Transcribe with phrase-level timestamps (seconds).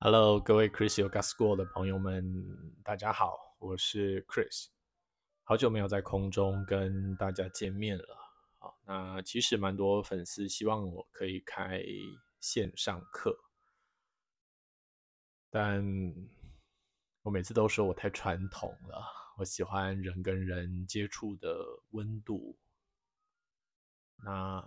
[0.00, 2.24] Hello，各位 Chris Yoga School 的朋友们，
[2.84, 4.68] 大家好，我是 Chris，
[5.42, 8.16] 好久没有在空中跟大家见面了。
[8.60, 11.82] 好，那其实蛮多粉丝希望我可以开
[12.38, 13.36] 线上课，
[15.50, 15.84] 但
[17.22, 19.04] 我每次都说我太传统了，
[19.36, 21.58] 我喜欢人跟人接触的
[21.90, 22.56] 温度。
[24.18, 24.64] 那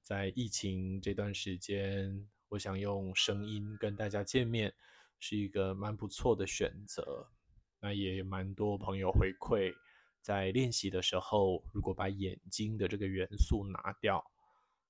[0.00, 4.74] 在疫情这段时间，我想用声音跟大家见面，
[5.18, 7.28] 是一个蛮不错的选择。
[7.80, 9.74] 那也蛮多朋友回馈，
[10.20, 14.24] 在练习的时候，如果把眼睛的这个元素拿掉，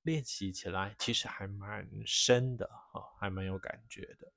[0.03, 4.33] 练习起来其实还蛮深的啊，还蛮有感觉的。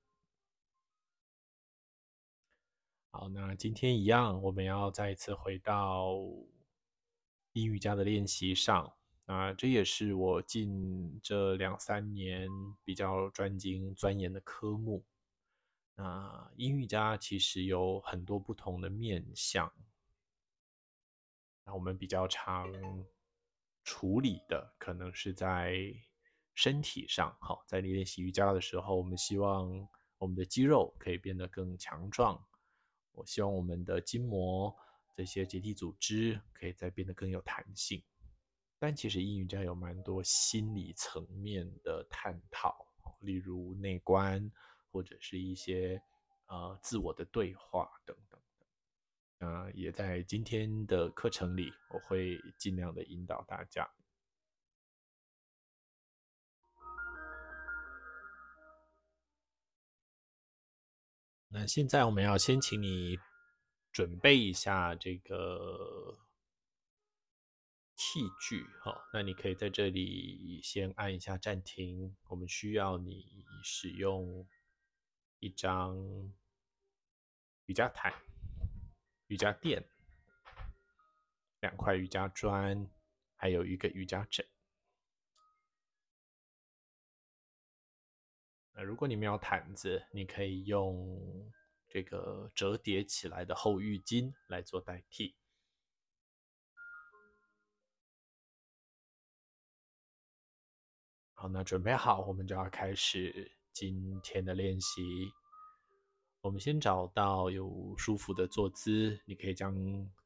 [3.12, 6.18] 好，那今天一样，我们要再一次回到
[7.54, 8.92] 阴瑜伽的练习上。
[9.32, 12.50] 啊，这也是我近这两三年
[12.84, 15.06] 比较专精钻研的科目。
[15.96, 19.72] 那阴瑜伽其实有很多不同的面向，
[21.64, 22.70] 那我们比较常
[23.86, 25.82] 处理的可能是在
[26.54, 27.34] 身体上。
[27.40, 32.38] 好，在你练习瑜伽的时候，我们希望我们的肌肉可以变得更强壮，
[33.14, 34.76] 我希望我们的筋膜
[35.16, 38.04] 这些结缔组织可以再变得更有弹性。
[38.84, 42.88] 但其实阴瑜伽有蛮多心理层面的探讨，
[43.20, 44.52] 例如内观，
[44.90, 46.02] 或者是一些
[46.48, 49.46] 呃自我的对话等等的。
[49.46, 53.88] 呃，也在今天的课程里，我会尽量的引导大家。
[61.50, 63.16] 那现在我们要先请你
[63.92, 66.18] 准备一下这个。
[68.04, 72.18] 器具，好，那你可以在这里先按一下暂停。
[72.30, 74.50] 我们需要你使用
[75.38, 75.96] 一张
[77.68, 78.12] 瑜伽毯、
[79.28, 79.88] 瑜伽垫、
[81.60, 82.90] 两块瑜伽砖，
[83.36, 84.44] 还有一个瑜伽枕。
[88.74, 91.54] 那如果你没有毯子，你可以用
[91.88, 95.36] 这个折叠起来的厚浴巾来做代替。
[101.42, 105.34] 好，那准备好，我们就要开始今天的练习。
[106.42, 109.74] 我们先找到有舒服的坐姿，你可以将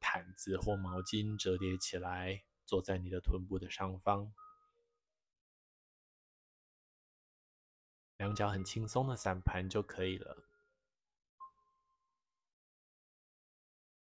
[0.02, 4.34] 毯子或毛巾折叠起来，坐在你的臀部的上方，
[8.18, 10.44] 两脚很轻松的散盘就可以了。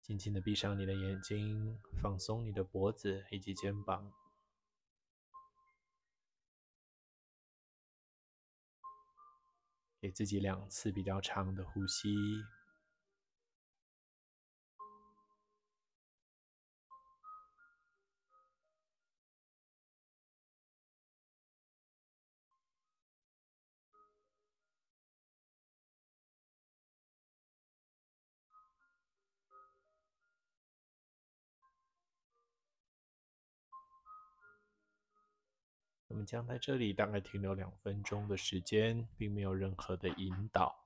[0.03, 4.13] 轻轻的闭上你的眼睛，放松你的脖子以及肩膀。
[10.03, 12.17] 给自己两次比较长的呼吸。
[36.13, 40.85] 我们将在这里大概停留两分钟的时间，并没有任何的引导，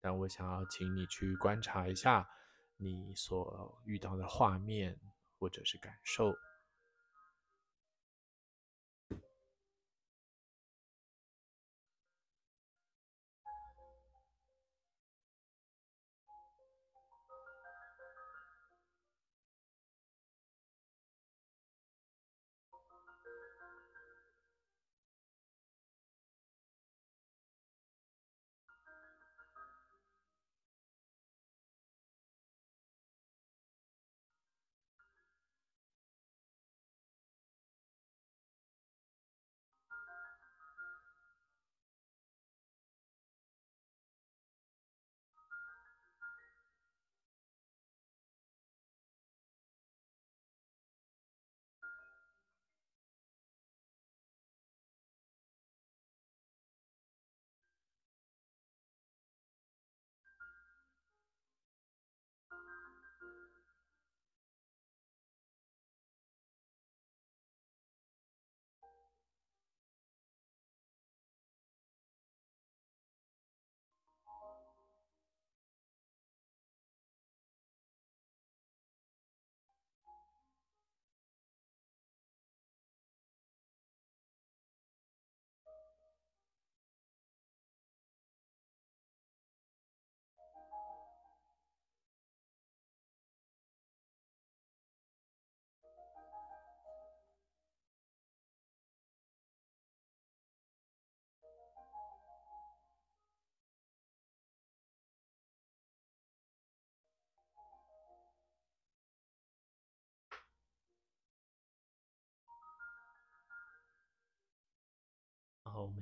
[0.00, 2.28] 但我想要请你去观察一下
[2.76, 4.98] 你所遇到的画面
[5.38, 6.34] 或者是感受。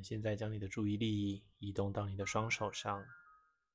[0.02, 3.06] 们现在将你的注意力移动到你的双手上，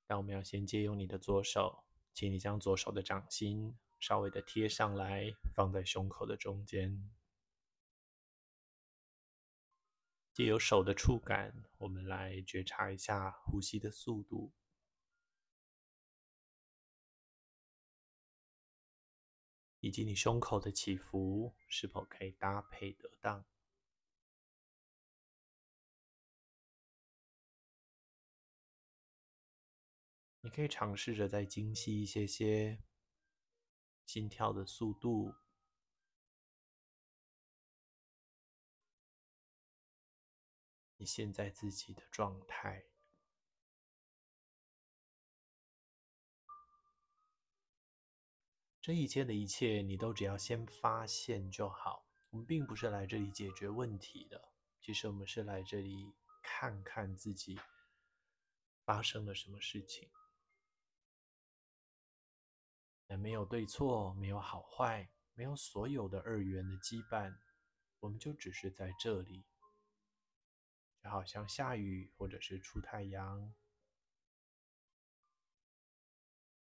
[0.05, 7.09] 但我们要先借用你的左手，请你将左手的掌心稍微的贴上来，放在胸口的中间。
[10.33, 14.51] 借由手的触感，我们来觉察一下呼吸的速度，
[19.79, 23.45] 以及你胸口的起伏是否可以搭配得当。
[30.47, 32.81] 你可以尝试着再精细一些些
[34.05, 35.35] 心跳的速度。
[40.95, 42.85] 你现在自己的状态，
[48.79, 52.07] 这一切的一切，你都只要先发现就好。
[52.29, 57.59] 我们并不是来这里解决问题的，其实我们是来这里看看自己
[58.85, 60.09] 发生了什么事情。
[63.15, 67.37] 没有对错，没有好坏，没有所有的二元的羁绊，
[67.99, 69.45] 我们就只是在这里。
[71.01, 73.53] 就好像下雨或者是出太阳，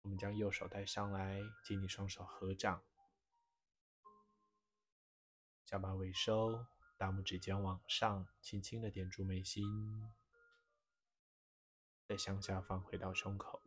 [0.01, 2.83] 我们将右手带上来，请你双手合掌，
[5.63, 6.65] 下巴微收，
[6.97, 10.11] 大拇指尖往上，轻轻的点住眉心，
[12.05, 13.66] 再向下放回到胸口。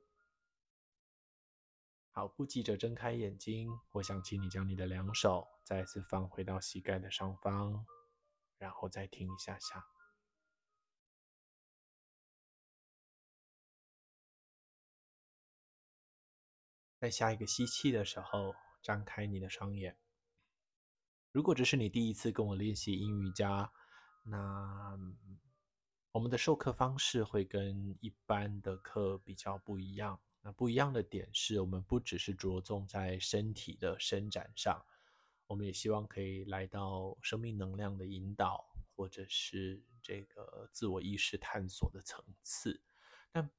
[2.12, 7.86] 好，不急着睁开眼睛，我想请你将你的两手再次放回到膝盖的上方，
[8.58, 9.86] 然后再停一下下。
[16.98, 19.96] 在下一个吸气的时候，张开你的双眼。
[21.32, 23.72] 如果这是你第一次跟我练习阴瑜伽，
[24.24, 24.98] 那
[26.10, 30.20] 我们的授课方式会跟一般的课比较不一样。
[30.42, 34.82] 那不一样的点是我们不只是着重在身体的伸展上，
[35.46, 38.64] 我们也希望可以来到生命能量的引导，
[38.96, 42.80] 或者是这个自我意识探索的层次。
[43.30, 43.50] 但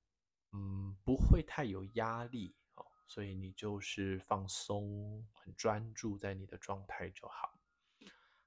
[0.53, 2.83] 嗯，不会太有压力哦。
[3.07, 7.59] 所以你就是放松，很专注在你的状态就好。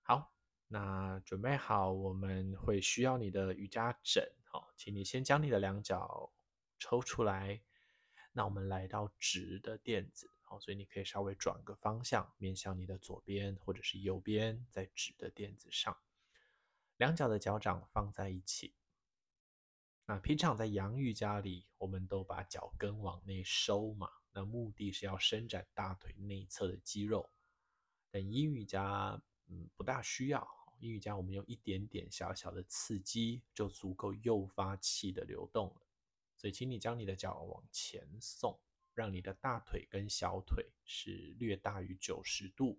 [0.03, 0.35] 好，
[0.67, 4.29] 那准备好，我们会需要你的瑜伽枕。
[4.51, 6.33] 哦，请你先将你的两脚
[6.81, 7.63] 抽出来。
[8.37, 10.29] 那我们来到直的垫子。
[10.43, 15.97] 好，所以你可以稍微转个方向，面向你的左边或者是右边，在直的垫子上，
[16.99, 18.75] 两脚的脚掌放在一起。
[20.05, 24.11] 那平常在阳瑜伽里，我们都把脚跟往内收嘛。
[24.33, 27.31] 那目的是要伸展大腿内侧的肌肉，
[28.11, 30.47] 但阴瑜伽嗯不大需要。
[30.81, 35.84] 阴瑜伽我们用一点点小小的刺激就足够诱发气的流动了。
[36.45, 38.61] 所以，请你将你的脚往前送，
[38.93, 42.79] 让你的大腿跟小腿是略大于九十度，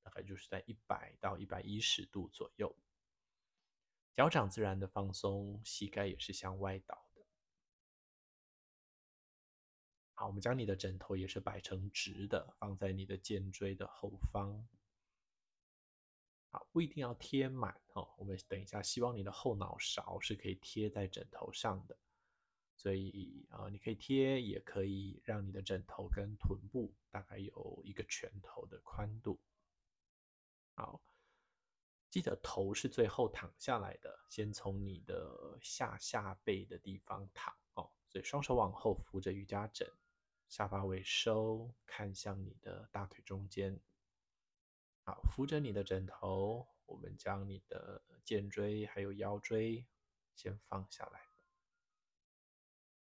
[0.00, 2.74] 大概就是在一百到一百一十度左右。
[4.16, 7.22] 脚掌自然的放松，膝盖也是向外倒的。
[10.14, 14.66] 好，我们将你的枕头也是摆成直的，放在你的肩椎的后方。
[16.48, 18.14] 好，不一定要贴满哦。
[18.16, 21.98] 我们等一下，希望你的后脑勺是可以贴在枕头上的，
[22.76, 29.38] 所以啊，你可以贴，也可以让你的枕头跟臀部大概有一个拳头的宽度。
[30.74, 31.00] 好，
[32.10, 39.88] 记得头是最后躺下来的，先从你的下下背的地方躺哦，所以双手往后扶着瑜伽枕。
[40.48, 43.80] 下巴微收，看向你的大腿中间。
[45.04, 49.86] 好，扶着你的枕头，我们将你的肩椎还有腰椎
[50.34, 51.20] 先放下来，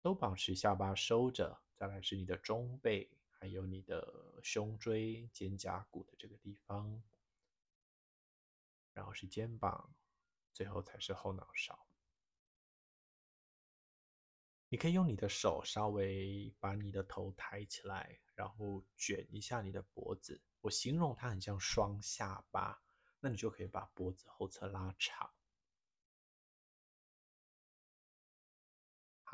[0.03, 1.59] 都保持下巴收着。
[1.75, 7.01] 再来是你的中背，还有你的胸椎、肩胛骨的这个地方，
[8.93, 9.95] 然后是肩膀，
[10.51, 11.87] 最后才是后脑勺。
[14.67, 20.41] 你可以用你的手稍微把你的头抬起来，然后卷一下你的脖子。
[20.61, 22.81] 我形容它很像双下巴，
[23.19, 25.29] 那你就可以把脖子后侧拉长。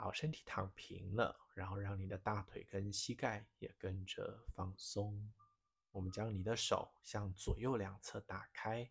[0.01, 5.29] 好，身体躺平了，然后让你的大腿跟膝盖也跟着放松。
[5.91, 8.89] 我们将你的手向左右两侧打开，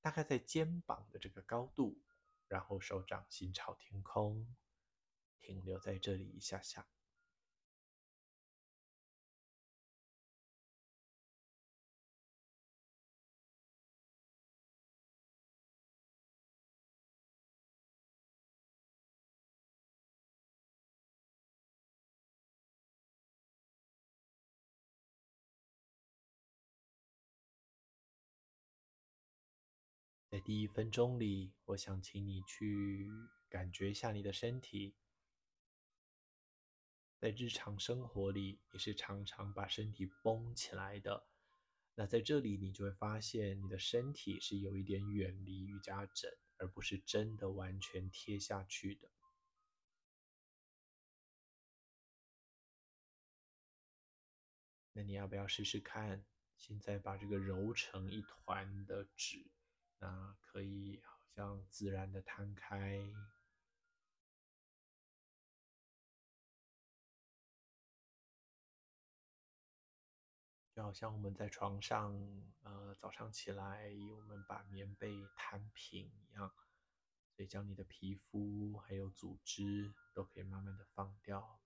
[0.00, 2.00] 大概在肩膀的这个高度，
[2.46, 4.46] 然后手掌心朝天空。
[5.40, 6.86] 停留在这里一下下。
[30.44, 33.10] 第一分钟里，我想请你去
[33.48, 34.94] 感觉一下你的身体。
[37.16, 41.26] 在日常生活里，你是常常把身体绷起来的。
[41.94, 49.10] 那在这里，你就会发现你的身体是有一点远离瑜伽枕，而不是真的完全贴下去的。
[54.92, 56.22] 那你要不要试试看？
[56.58, 59.50] 现在把这个揉成一团的纸，
[60.04, 63.00] 那可以好像自然的摊开。
[70.74, 72.12] 就好像我们在床上，
[72.64, 76.52] 呃，早上起来，我们把棉被摊平一样，
[77.34, 81.63] 所以将你的皮肤还有组织都可以慢慢的放掉。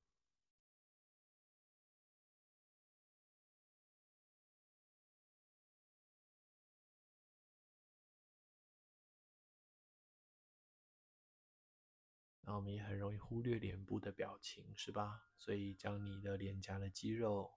[12.49, 15.21] 那我们也很容易忽略脸部的表情，是吧？
[15.37, 17.53] 所以将你的脸颊的肌肉。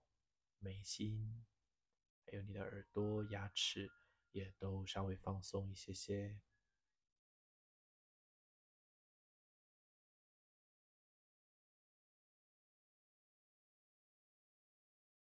[0.58, 1.46] 眉心，
[2.26, 3.90] 还有你的耳朵、牙齿，
[4.32, 6.38] 也都稍微放松一些些。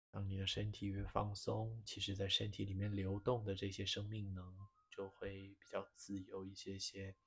[0.09, 4.57] 当你的身体越放松，其实在身体里面流动的这些生命能
[4.89, 7.17] 就会比较自由一些些。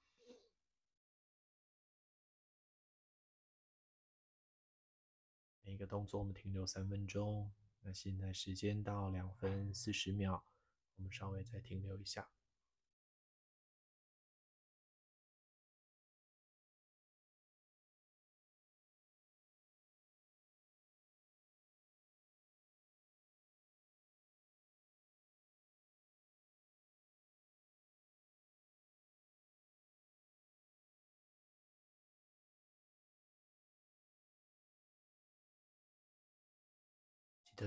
[5.70, 7.48] 每一个动作我们停留三分钟。
[7.82, 10.42] 那现在时间到两分四十秒，
[10.96, 12.28] 我们稍微再停留一下。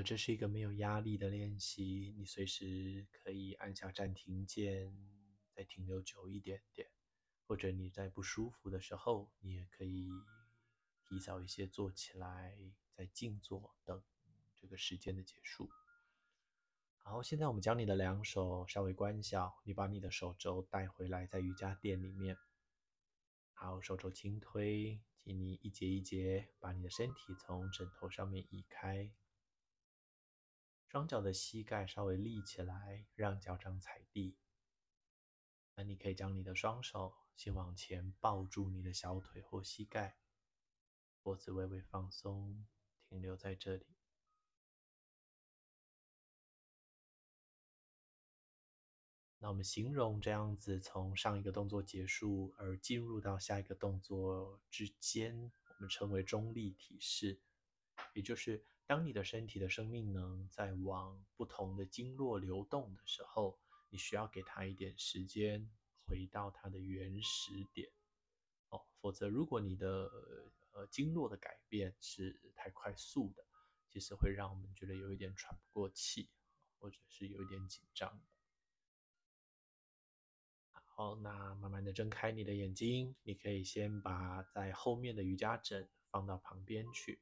[0.02, 4.92] 这是一个没有压力的练习，你随时可以按下暂停键，
[5.52, 6.90] 再停留久一点点，
[7.46, 10.10] 或者你在不舒服的时候，你也可以
[11.04, 12.58] 提早一些坐起来，
[12.96, 14.02] 再静坐等
[14.56, 15.70] 这个时间的结束。
[16.98, 22.38] 好，现在我们将你的两手稍微关小，你把你的手肘带回来，在瑜伽垫里面。
[23.52, 29.12] 好，手肘轻推，请你一节一节把你的身体从枕头上面移开。
[30.94, 34.38] 双脚的膝盖稍微立起来，让脚掌踩地。
[35.74, 40.20] 那你可以将你的双手先往前抱住你的小腿或膝盖，
[41.24, 42.68] 脖子微微放松，
[43.10, 43.88] 停留在这里。
[49.40, 57.42] 那我们形容这样子，从上一个动作结束而进入到下一个动作之间，我们称为中立体式，
[58.14, 58.64] 也就是。
[58.86, 63.58] 当你的身体的生命能在往不同的经络流动的时候，
[63.90, 65.70] 你需要给它一点时间
[66.06, 67.90] 回到它的原始点
[68.70, 68.86] 哦。
[69.00, 70.12] 否则，如果你的
[70.74, 73.46] 呃经络的改变是太快速的，
[73.90, 76.30] 其实会让我们觉得有一点喘不过气，
[76.80, 78.22] 或者是有一点紧张。
[80.74, 87.20] 好，那慢慢的睁开你的眼睛，你可以先把在后面的瑜伽枕放到旁边去。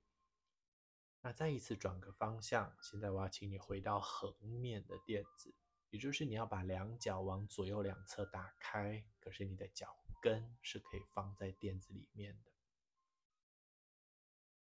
[1.21, 5.53] 那再一次转个方向，现在我要请你回到横面的垫子，
[5.91, 12.51] 也就是你要把两脚往左右两侧打开，可是你的脚跟是可以放在垫子里面的。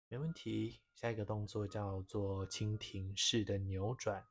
[0.08, 4.26] 没问题，下一个动作叫做蜻蜓式的扭转。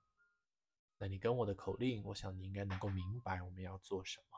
[1.00, 4.38] 那你跟我的口令，我想你应该能够明白我们要做什么。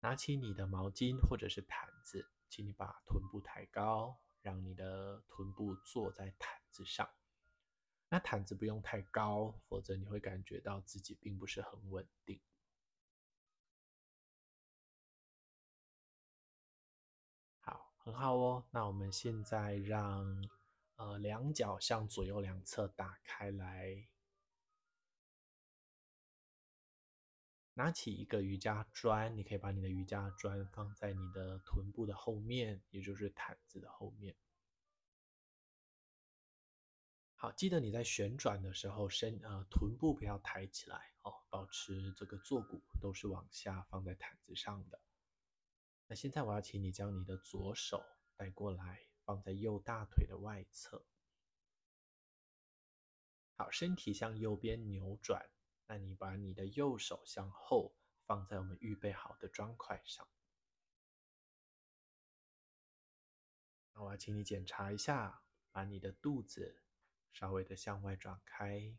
[0.00, 4.20] 拿起你的毛巾或者是毯子，请你把臀部抬高。
[4.46, 7.10] 让你的臀部坐在毯子上，
[8.08, 12.40] 那毯子不用太高，否则你会感觉到自己并不是很稳定。
[17.58, 18.64] 好，很好哦。
[18.70, 20.48] 那我们现在让
[20.94, 24.06] 呃两脚向左右两侧打开来，
[27.78, 34.34] 拿起一个瑜伽砖，你可以把你的瑜伽砖放在你的臀部的后面，也就是毯子的后面。
[37.34, 44.98] 好，记得你在旋转的时候，身呃臀部不要抬起来哦，保持这个坐骨都是往下放在毯子上的。
[46.06, 48.02] 那现在我要请你将你的左手
[48.36, 51.04] 带过来，放在右大腿的外侧。
[53.56, 55.50] 好，身体向右边扭转。
[55.86, 60.28] 那你把你的右手向后放在我们预备好的砖块上。
[63.92, 66.82] 那我要请你检查一下，把你的肚子
[67.32, 68.96] 稍微的向外转开，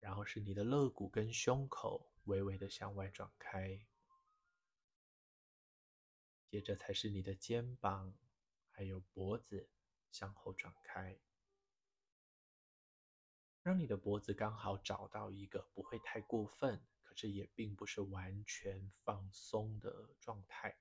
[0.00, 3.86] 然后是你的肋骨跟胸口微微的向外转开，
[6.48, 8.14] 接着才是你的肩膀
[8.70, 9.68] 还有脖子
[10.10, 11.20] 向后转开，
[13.62, 20.78] 让你的脖子刚好找到一个不会太过分，可是也并不是完全放松的状态。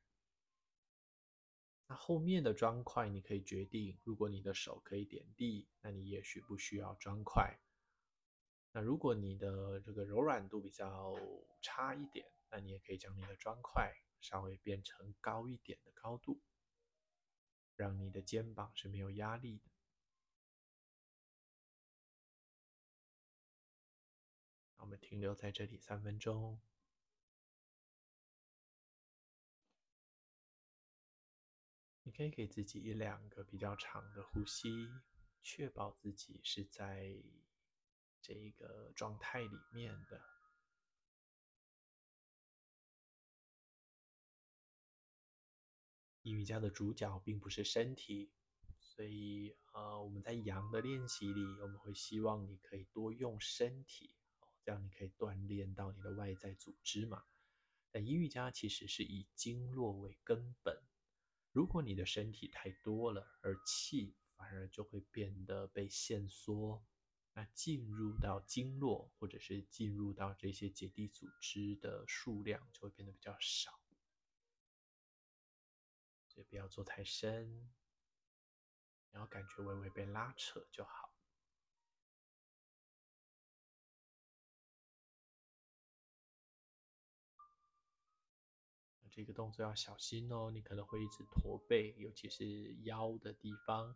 [1.87, 7.59] 那后面的砖块，你可以决定，如果你的手可以点地，那你也许不需要砖块。
[8.71, 11.15] 那如果你的这个柔软度比较
[11.61, 16.39] 差一点，那你也可以将你的砖块稍微变成高一点的高度，
[17.75, 19.78] 让你的肩膀是没有压力的。
[24.89, 26.59] 们停留在这里三分钟。
[32.01, 34.89] 你可以给自己一两个比较长的呼吸，
[35.43, 37.15] 确保自己是在
[38.19, 40.19] 这一个状态里面的。
[46.23, 48.31] 瑜伽的主角并不是身体，
[48.79, 54.15] 所以呃，我们在阳的练习里，我们会希望你可以多用身体，
[54.69, 57.23] 这样你可以锻炼到你的外在组织嘛。
[57.89, 60.79] 但阴瑜伽其实是以经络为根本。
[61.51, 66.85] 如果你的身体太多了，而气反而就会变得被限缩，
[67.33, 73.81] 那进入到经络或者是进入到这些结缔组织的数量就会变得比较少，
[76.27, 77.71] 所以不要做太深，
[79.09, 81.08] 然后感觉微微被拉扯就好。
[89.19, 93.93] 这个动作要小心哦，你可能会一直驼背，尤其是腰的地方。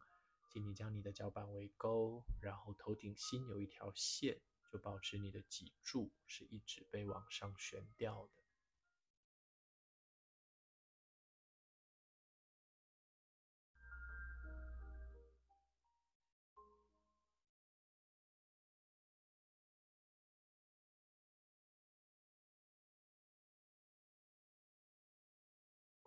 [0.50, 4.38] 请你将你的脚板微勾，然后头顶心有一条线，
[4.70, 8.43] 就保持你的脊柱是一直被往上悬吊的。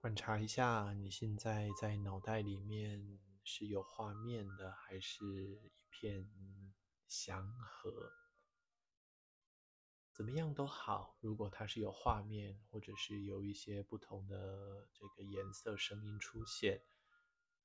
[0.07, 6.31] 观察一下，你现在在脑袋里面是有画面的，还是一片
[7.09, 8.13] 祥和？
[10.13, 11.19] 怎么样都好。
[11.21, 16.85] 如果它是有画面，或者是有一些不同的这个颜色、声音出现，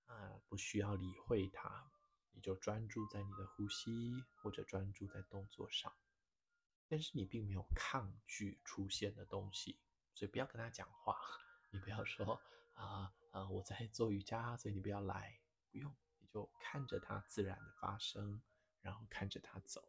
[0.07, 1.91] 啊，不需要理会它，
[2.31, 5.93] 你就专注在你的呼吸，或者专注在动作上。
[6.87, 9.79] 但是你并没有抗拒出现的东西，
[10.15, 11.15] 所以不要跟他讲话。
[11.71, 12.41] 你不要说
[12.73, 15.39] 啊啊、我在做瑜伽，所以你不要来。
[15.71, 18.41] 不用，你就看着它自然的发生，
[18.81, 19.81] 然后看着它走。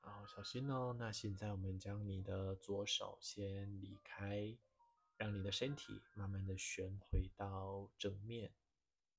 [0.00, 0.96] 好，小心哦。
[0.98, 4.58] 那现在我们将你的左手先离开，
[5.16, 8.52] 让你的身体慢慢的旋回到正面。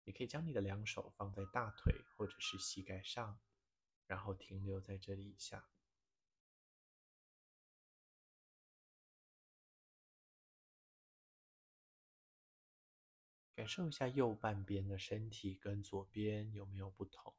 [0.03, 3.39] 你可以将你的两手放在大腿或者是膝盖上。
[4.07, 5.67] 然后停留在这里一下，
[13.55, 17.33] 感受一下右半边的身体跟左边有没有不同。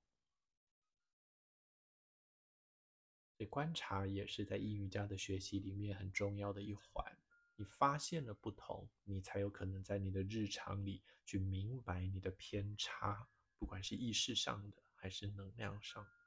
[3.39, 7.17] 这观察也是在阴瑜伽的学习里面很重要的一环。
[7.55, 16.26] 你发现了不同，你才有可能在你的日常里去明白你的偏差，不管是意识上的还是能量上的。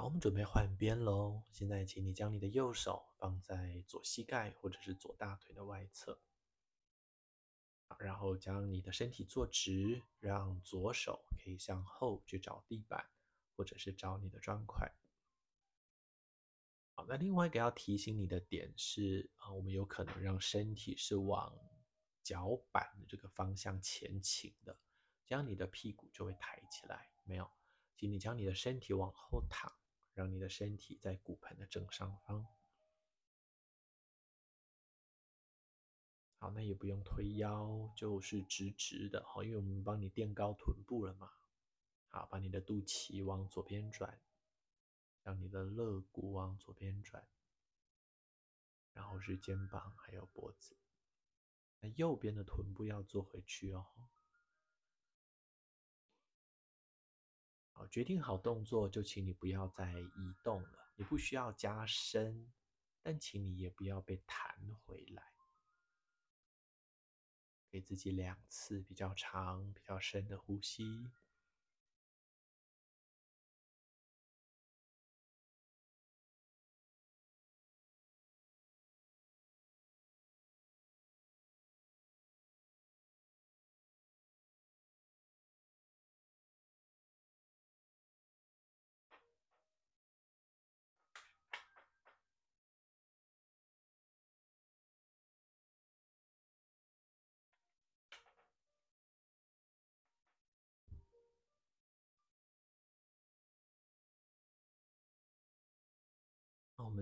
[0.00, 1.42] 好，我们准备换边喽。
[1.52, 6.18] 现在，请你将你的右手放在左膝盖或者是左大腿的外侧，
[7.98, 13.10] 然后将你的身体坐直，让左手可以向后去找地板，
[13.54, 14.90] 或者是找你的砖块。
[16.94, 21.54] 好，那另外一个要提醒你的点是啊，我们有可能让身体是往
[22.22, 24.78] 脚板的这个方向前倾的，
[25.26, 27.10] 这样你的屁股就会抬起来。
[27.24, 27.50] 没有，
[27.98, 29.70] 请你将你的身体往后躺。
[30.20, 32.46] 让你的身体在骨盆的正上方。
[36.36, 39.24] 好，那也不用推腰，就是直直的。
[39.26, 41.30] 好，因为我们帮你垫高臀部了嘛。
[42.08, 44.20] 好，把你的肚脐往左边转，
[45.22, 47.26] 让你的肋骨往左边转，
[48.92, 50.76] 然后是肩膀还有脖子。
[51.78, 53.86] 那右边的臀部要坐回去哦。
[57.80, 60.92] 好，决定好动作，就请你不要再移动了。
[60.96, 62.52] 你不需要加深，
[63.00, 65.22] 但请你也不要被弹回来。
[67.70, 70.84] 给自己两次比较长、比较深的呼吸。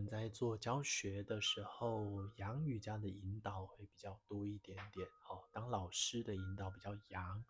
[0.09, 5.07] 在做教学的时候，阳瑜伽的引导会比较多一点点。
[5.29, 7.45] 哦，当老师的引导比较阳，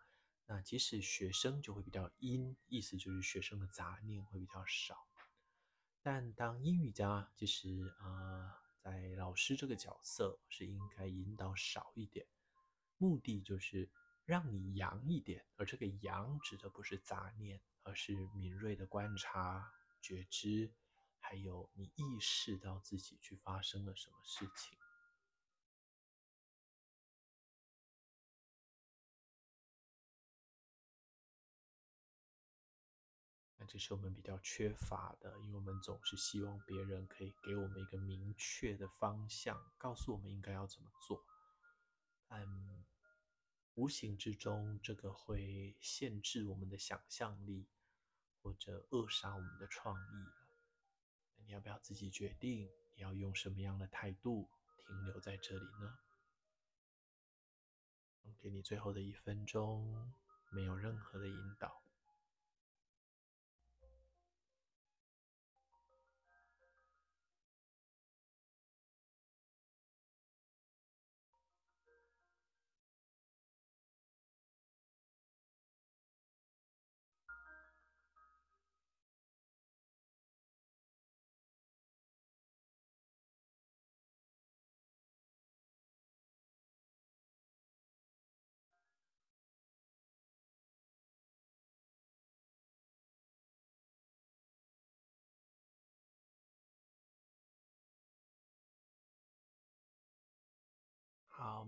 [0.47, 5.07] 那即使学生就会比较阴，意思就是学生的杂念会比较少。
[6.03, 12.27] 但当阴瑜伽，其实啊，在老师这个角色是应该引导少一点，
[12.97, 13.89] 目的就是
[14.25, 15.45] 让你阳一点。
[15.57, 20.73] 而这个阳指的不是杂念，而是敏锐的观察、觉知。
[21.21, 24.79] 还有，你意识到自己去发生了什么事情？
[33.61, 41.25] 那这是我们比较缺乏的，因为我们总是希望别人可以给我们一个明确的方向，告诉我们应该要怎么做。
[42.29, 42.85] 嗯，
[43.75, 47.67] 无形之中，这个会限制我们的想象力，
[48.41, 50.48] 或者扼杀我们的创意。
[51.49, 52.69] 你要不要自己决定？
[52.95, 54.51] 你要用什么样的态度
[54.87, 55.99] 停留在这里呢？
[58.39, 60.13] 给你最后的一分钟，
[60.51, 61.83] 没有任何的引导。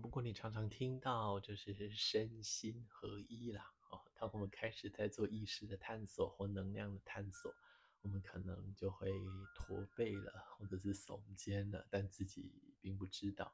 [0.01, 3.71] 不过你常常听到就是身心合一啦。
[3.91, 7.53] 哦，当我们开始在做意识的探索或能量的探索，
[8.01, 9.11] 我们可能就会
[9.53, 13.53] 驼背了，或者是耸肩了，但自己并不知道。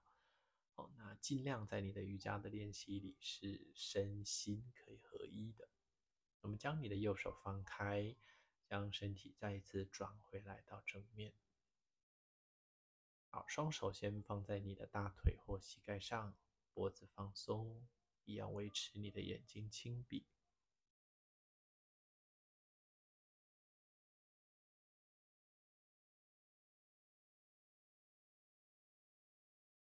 [0.75, 5.67] 哦，那尽量在你的瑜伽的练习里是身心可以合一的。
[6.39, 8.15] 我们将你的右手放开，
[8.63, 11.33] 将身体再一次转回来到正面。
[13.37, 16.35] 好，双手先放在你的大腿或膝盖上，
[16.73, 17.87] 脖子放松，
[18.25, 20.25] 一样维持你的眼睛轻闭。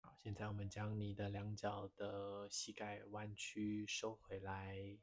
[0.02, 5.00] 好，现在我们将你的两脚的膝盖弯曲收回来。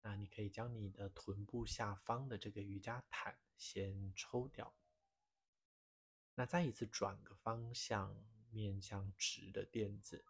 [0.00, 4.74] 那你可以将你的臀部下方的这个瑜伽毯先抽掉。
[6.34, 8.16] 那再一次转个方向，
[8.50, 10.24] 面向直的垫子。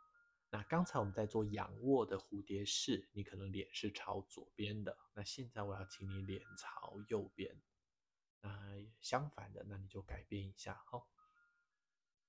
[0.51, 4.99] 那刚才我们在做仰卧的蝴蝶式，你可能脸是朝左边的。
[5.15, 7.63] 那现在我要请你脸朝右边。
[8.41, 8.51] 那
[9.01, 10.83] 相反的，那你就改变一下。
[10.87, 11.09] 好，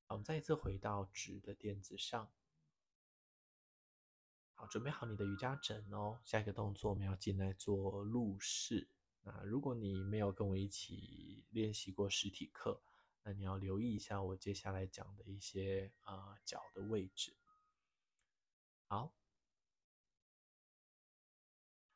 [0.07, 2.31] 我们再一次回到直的垫子上。
[4.53, 6.21] 好，准备好你的瑜伽枕哦。
[6.23, 8.87] 下一个动作我们要进来做鹿式。
[9.23, 12.81] 那如果你没有跟我一起练习过实体课，
[13.23, 17.37] 那你要留意一下我接下来讲的一些啊脚的位置。
[18.87, 19.13] 好，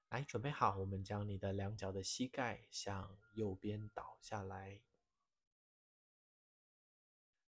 [0.09, 4.81] 来准备好，我们将你的两脚的膝盖向右边倒下来。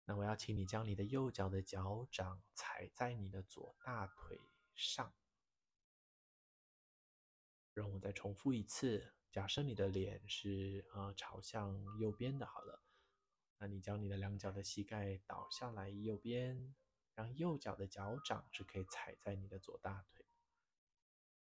[0.04, 4.38] 那我要请你将你的右脚的脚掌踩在你的左大腿
[4.74, 5.14] 上。
[7.72, 12.82] 让我再重复一次，假设你的脸是啊朝向右边的，好了。
[13.62, 16.74] 那你将你的两脚的膝盖倒下来右边，
[17.14, 20.24] 让右脚的脚掌是可以踩在你的左大腿。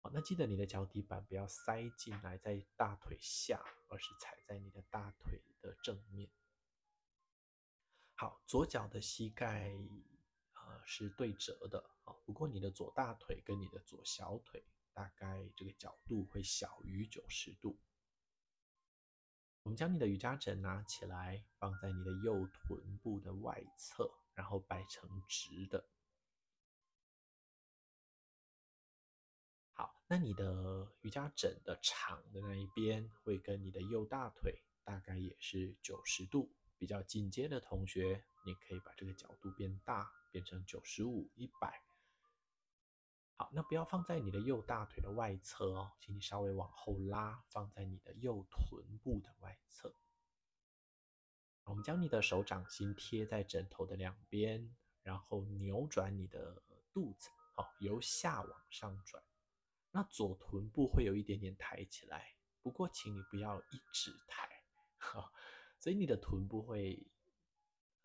[0.01, 6.31] 好，那记得你的脚底板不要塞进来在大腿下，而是踩在你的大腿的正面。
[8.15, 9.71] 好，左脚的膝盖
[10.53, 17.77] 呃是对折的啊，不过你的左大腿跟你的左小腿大概这个角度会小于九十度。
[19.69, 25.85] 我们将你的瑜伽枕拿起来，放在你的右臀部的外侧，然后摆成直的。
[29.73, 36.51] 好，那你的瑜伽枕的长的那一边会跟你的右大腿大概也是九十度。
[36.79, 41.79] 比较进阶的同学，你可以把这个角度变大，变成九十五、一百。
[43.39, 49.95] 好，那不要放在你的右大腿的外侧哦，请你稍微往后拉，放在你的右臀部的外侧。
[51.63, 59.23] 我们将你的手掌心贴在枕头的两边，然后扭转你的肚子，好，由下往上转。
[59.91, 64.49] 那左臀部会有一点点抬起来，不过请你不要一直抬，
[64.97, 65.31] 哈。
[65.79, 67.07] 所以你的臀部会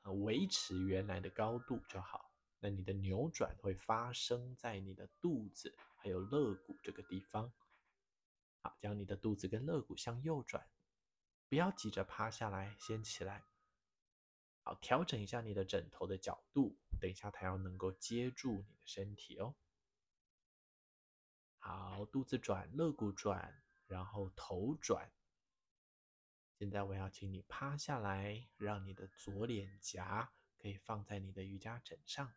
[0.05, 2.31] 维持原来的高度就好。
[2.65, 7.53] 那你的扭转会发生在你的肚子还有肋骨这个地方。
[8.63, 10.67] 好，将你的肚子跟肋骨向右转，
[11.51, 13.45] 不要急着趴下来，先起来。
[14.63, 19.55] 好，调整一下你的枕头的角度，等一下它要能够接住你的身体哦。
[21.59, 25.13] 好，肚子转，肋骨转，然后头转。
[26.55, 32.33] 现在我要请你趴下来，让你的左脸颊可以放在你的瑜伽枕上。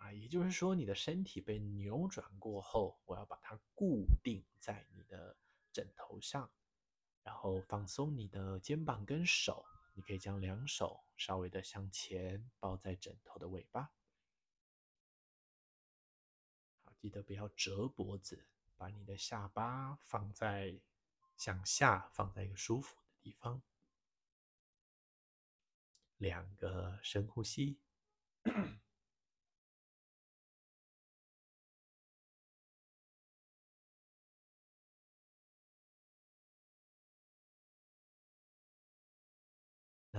[0.00, 5.36] 啊，也就是说，你的身体被扭转过后，我要把它固定在你的
[5.72, 6.50] 枕头上，
[7.22, 9.64] 然后放松你的肩膀跟手。
[9.92, 13.92] 你可以将两手稍微的向前抱在枕头的尾巴。
[16.84, 18.46] 好，记得不要折脖子。
[18.76, 20.80] 把你的下巴放在
[21.36, 23.60] 向下，放在一个舒服的地方。
[26.16, 27.78] 两个深呼吸。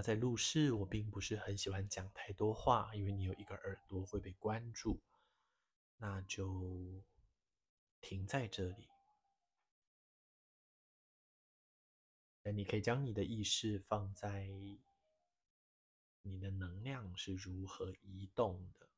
[0.01, 5.01] 在录室，我并不是很喜欢讲太多话，因为你有一个耳朵会被关注，
[5.97, 7.03] 那就。
[8.03, 8.89] 停在这里，
[12.41, 14.49] 那你可以将你的意识放在
[16.23, 18.89] 你的能量是如何移动的，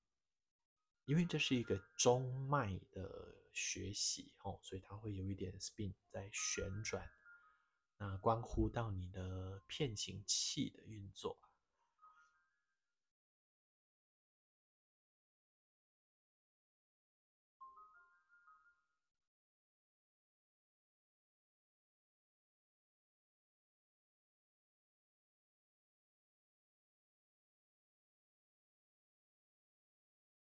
[1.04, 7.06] 因为这是一个中脉的学习哦，所以它会有一点 spin 在旋转，
[8.06, 11.38] 那关乎到你的片形器的运作。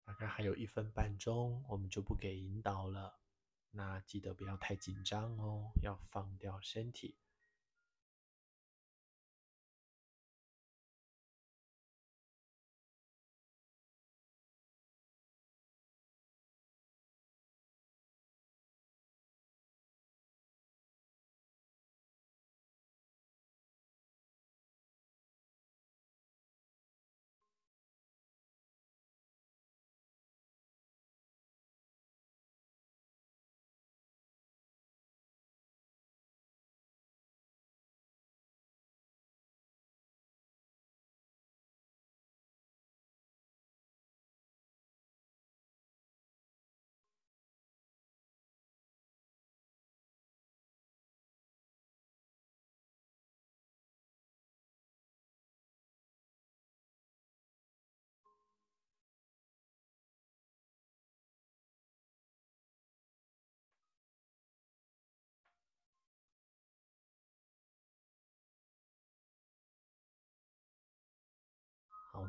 [0.06, 3.20] 大概还有一分半钟，我们就不给引导了。
[3.72, 7.18] 那记得不要太紧张哦，要放掉身体。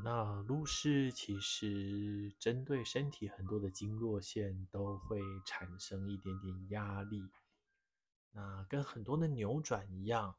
[0.05, 7.31] 那入室其实针对身体很多的经络线都会产生一点点压力。
[8.33, 10.35] 那跟很多的扭转一样，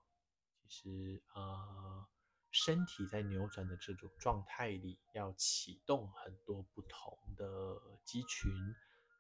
[0.58, 2.06] 其实呃，
[2.52, 8.52] 身体在扭转的这种状态里，要启动很多不同的肌群，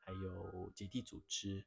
[0.01, 1.65] 还有结缔组织。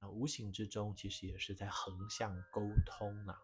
[0.00, 3.42] 那无形之中，其实也是在横向沟通啊，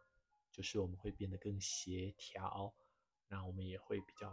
[0.52, 2.74] 就是我们会变得更协调。
[3.28, 4.30] 那我们也会比较，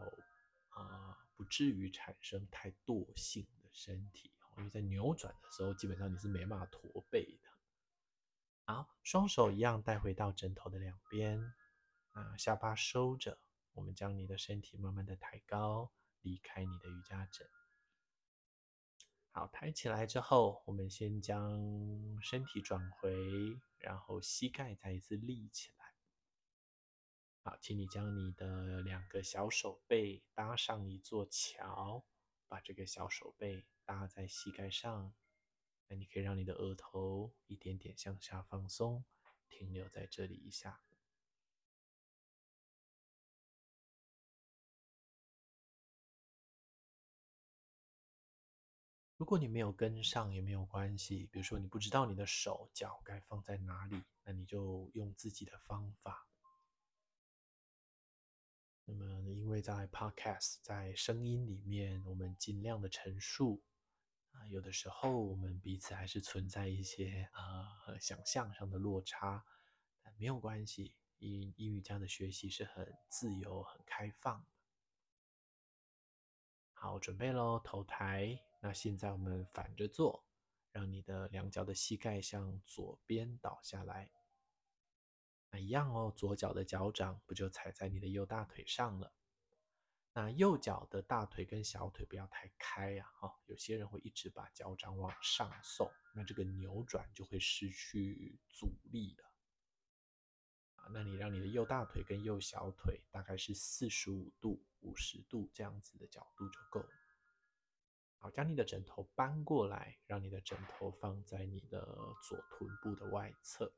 [0.69, 7.49] 啊、呃，不至于产生太惰性的身体，因为在扭转的时候，基本上你是没办法驼背的。
[8.65, 11.53] 好，双手一样带回到枕头的两边，
[12.11, 13.37] 啊，下巴收着，
[13.73, 17.47] 我们将你的身体慢慢的抬高，离开你的瑜伽枕。
[19.31, 21.59] 好，抬起来之后，我们先将
[22.21, 25.82] 身体转回，然后膝盖再一次立起来。
[27.45, 32.05] 好，请你将你的两个小手背搭上一座桥，
[32.47, 35.13] 把这个小手背搭在膝盖上。
[35.89, 39.03] 那你可以让你的额头一点点向下放松，
[39.49, 40.79] 停留在这里一下。
[49.17, 56.25] 如果你没有跟上也没有关系，比如说你不知道你的手脚该放在哪里，那你就用自己的方法。
[58.85, 63.63] 那么，因为在 Podcast 在声音里面，我们尽量的陈述
[64.31, 69.45] 啊，有的时候我们彼此还是存在一些啊想象上的落差，
[70.01, 74.45] 但没有关系，英英语这样的学习是很自由、很开放。
[76.73, 78.37] 好，准备喽，头抬。
[78.59, 80.25] 那现在我们反着做，
[80.71, 84.11] 让你的两脚的膝盖向左边倒下来。
[85.53, 89.13] 那一样哦，左脚的脚掌不就踩在你的右大腿上了？
[90.11, 99.25] 那右脚的大腿跟小腿不要太开呀，哦，有些人会一直把脚掌往上送，那这个扭转就会失去阻力了。
[100.77, 106.89] 啊，那你让你的右大腿跟右小腿大概是四十五度、五十度这样子的角度就够了。
[108.17, 111.85] 好，将你的枕头搬过来，让你的枕头放在你的
[112.23, 113.71] 左臀部的外侧，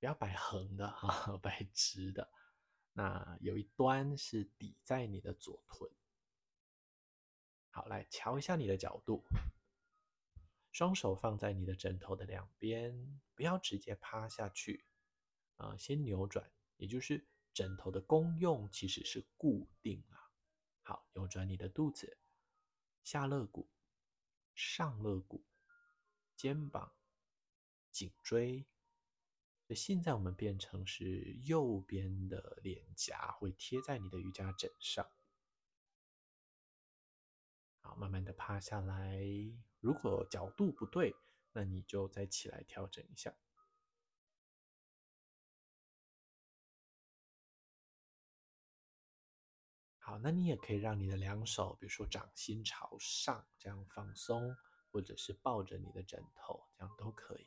[0.00, 2.32] 不要摆横的哈， 摆直的。
[2.92, 5.88] 那有一端是抵在你的左臀。
[7.70, 9.22] 好，来瞧一下你的角度，
[10.72, 14.84] 双手放在你的枕头的两边，不要直接趴下去
[15.56, 20.32] 啊，先扭转，也就是枕头的功用其实是固定啊。
[20.82, 22.16] 好，扭转你的肚子。
[23.02, 23.68] 下肋骨、
[24.54, 25.44] 上肋骨、
[26.36, 26.92] 肩膀、
[27.90, 28.66] 颈椎，
[29.74, 35.08] 现在我们变成是右边的脸颊会贴在你的瑜伽枕上。
[37.82, 39.22] 好，慢慢的趴下来。
[39.80, 41.14] 如果角度不对，
[41.52, 43.34] 那你就再起来调整一下。
[49.98, 54.56] 好，那你也可以让你的两手，比如说掌心朝上，这样放松，
[54.90, 57.46] 或者是抱着你的枕头，这样都可以。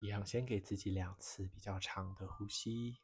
[0.00, 2.98] 一样，先给自己两次比较长的呼吸，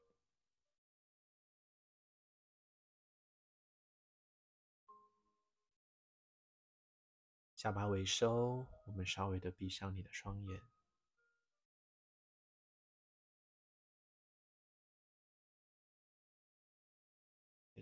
[7.55, 10.63] 下巴微收，我们稍微的闭上你的双眼。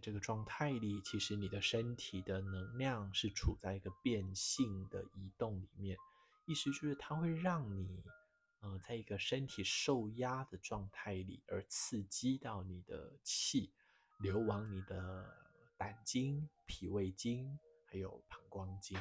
[0.03, 5.97] 这个状态里，其实你的身体的能量是处在一个变性的移动里面，
[6.45, 8.03] 意思就是它会让你，
[8.65, 13.71] 呃，在一个身体受压的状态里，而刺激到你的气
[14.21, 15.37] 流往你的
[15.77, 18.99] 胆经、脾胃经，还有膀胱经，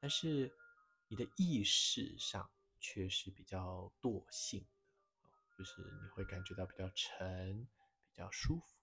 [0.00, 0.50] 但是
[1.08, 2.48] 你的意识上
[2.80, 7.68] 却是比较惰性的，就是你会感觉到比较沉，
[8.14, 8.73] 比较舒服。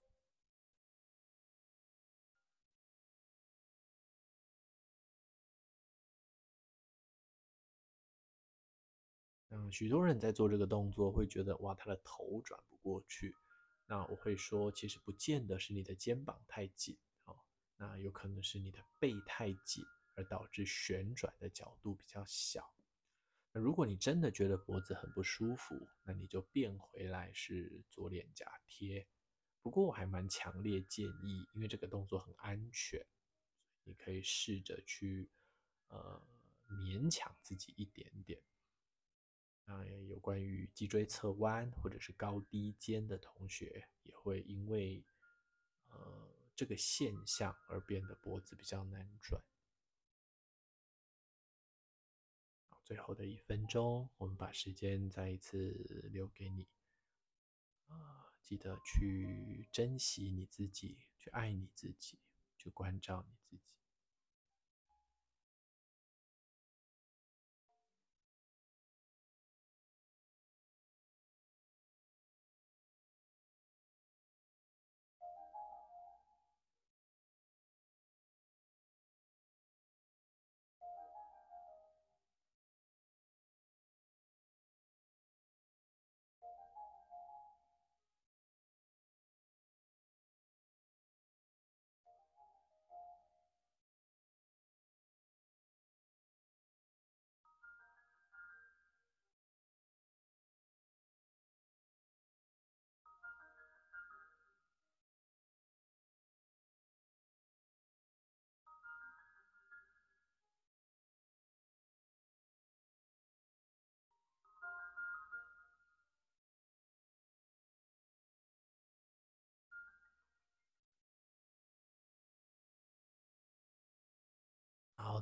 [9.54, 13.36] 嗯，许多人在做这个动作会觉得哇，他的头转不过去。
[13.84, 16.96] 那我会说，其实不见得是你的肩膀太紧
[17.26, 17.36] 哦，
[17.76, 19.84] 那有可能是你的背太紧，
[20.14, 22.72] 而导致旋转的角度比较小。
[23.52, 29.06] 那如果你真的觉得脖子很不舒服，那你就变回来是左脸颊贴。
[29.60, 33.04] 不过我还蛮强烈建议，因为这个动作很安全，
[33.84, 35.28] 你可以试着去
[35.88, 36.26] 呃
[36.70, 38.40] 勉强自己一点点。
[39.66, 45.04] 啊，有关于脊椎侧弯或者是高低肩的同学，也会因为
[45.88, 49.42] 呃这个现象而变得脖子比较难转。
[52.84, 55.70] 最后的一分钟，我们把时间再一次
[56.12, 56.68] 留给你。
[57.86, 62.18] 啊，记得去珍惜你自己，去爱你自己，
[62.56, 63.81] 去关照你自己。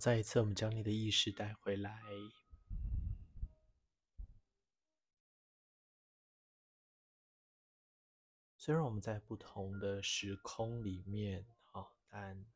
[0.01, 2.01] 再一次，我们将你的意识带回来。
[8.57, 12.47] 虽然我们在不同的时空里面，好，但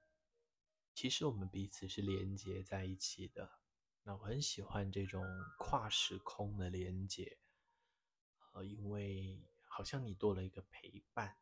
[0.95, 3.59] 其实我们彼此是连接在一起的。
[4.05, 5.23] 那我很喜欢这种
[5.59, 7.39] 跨时空的连接，
[8.55, 9.39] 呃，因为
[9.69, 11.37] 好像你多了一个陪伴。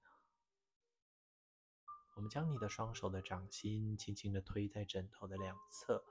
[2.15, 6.05] 我们将你的双手的掌心轻轻的推在枕头的两侧，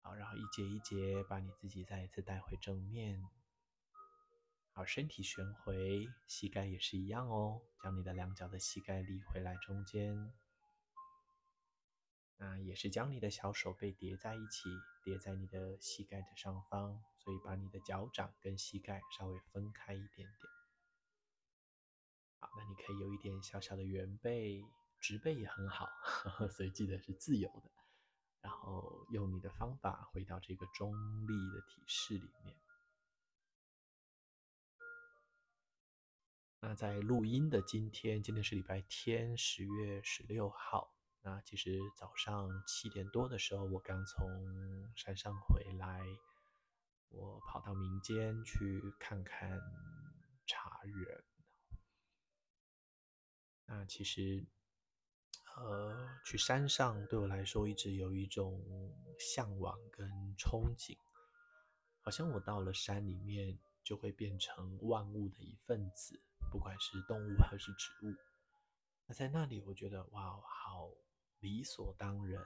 [0.00, 3.28] 好，然后一节一节把你自己再一次带回正面。
[4.72, 7.60] 好，身体旋回，膝盖也是一样哦。
[7.82, 10.32] 将你的两脚的膝盖立回来中间，
[12.36, 14.70] 那也是将你的小手背叠在一起，
[15.02, 20.57] 叠在你的膝盖的上方，所以把你的脚掌跟膝盖稍微分开一点点。
[22.40, 24.64] 好，那你可以有一点小小的圆背，
[25.00, 27.70] 直背也很好，呵呵，所以记得是自由的。
[28.40, 30.94] 然后用你的方法回到这个中
[31.26, 32.56] 立的体式里面。
[36.60, 40.94] 那在录音的今天，今天是礼拜天，十月十六号。
[41.20, 44.28] 那其实早上七点多的时候，我刚从
[44.96, 46.00] 山上回来，
[47.08, 49.60] 我跑到民间去看看
[50.46, 51.24] 茶园。
[53.70, 54.46] 那其实，
[55.56, 58.64] 呃，去山上对我来说一直有一种
[59.18, 60.96] 向往跟憧憬，
[62.00, 66.18] 好像我到了山里面就会变成万物的一份子。
[66.50, 68.16] 不管是动物还是植物，
[69.04, 70.88] 那在那里，我觉得哇，好
[71.40, 72.42] 理所当然，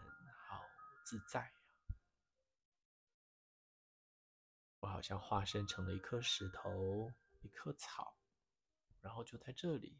[0.48, 0.60] 好
[1.06, 1.52] 自在呀！
[4.80, 7.12] 我好像化身成了一颗石头，
[7.42, 8.16] 一棵草，
[9.00, 9.96] 然后就在这里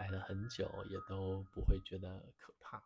[0.00, 2.82] 待了很久，也都不会觉得可怕。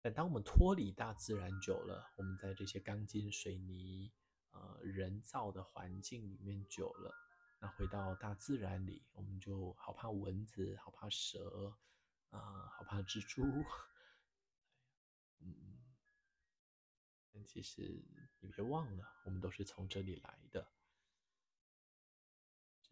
[0.00, 4.12] 但当我们脱离大自然久了，我们在这些钢筋水泥、
[4.52, 7.12] 呃人造的环境里面久了。
[7.58, 11.76] 那回到大自然里，我们就好怕蚊子，好怕蛇，
[12.30, 13.42] 啊、好怕蜘蛛。
[15.40, 15.82] 嗯，
[17.32, 17.82] 但其实
[18.38, 20.64] 你别忘了，我们都是从这里来的，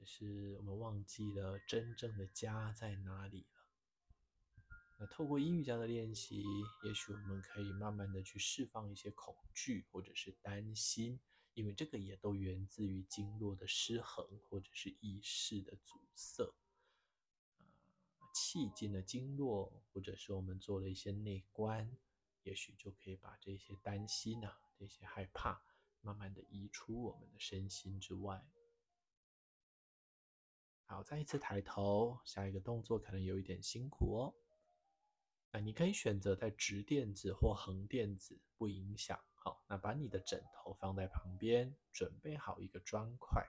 [0.01, 3.61] 只是我们忘记了真正的家在哪里了。
[4.99, 6.43] 那透过音乐家的练习，
[6.83, 11.21] 也许我们可以慢慢的去释放一些恐惧或者是担心。
[11.53, 16.45] 因为这个也都源自于经络的失衡，或者是意识的阻塞。
[17.59, 17.67] 呃，
[18.33, 21.95] 气进了经络，或者是我们做了一些内观，
[22.45, 25.61] 也许就可以把这些担心啊、这些害怕，
[26.01, 28.43] 慢慢的移出我们的身心之外。
[30.91, 34.35] 好，再一次抬头，下一个动作可能有一点辛苦哦。
[35.53, 39.17] 那你可以选择在直垫子或横垫子，不影响。
[39.35, 43.49] 好，那把你的枕头放在旁边，准备好一个砖块。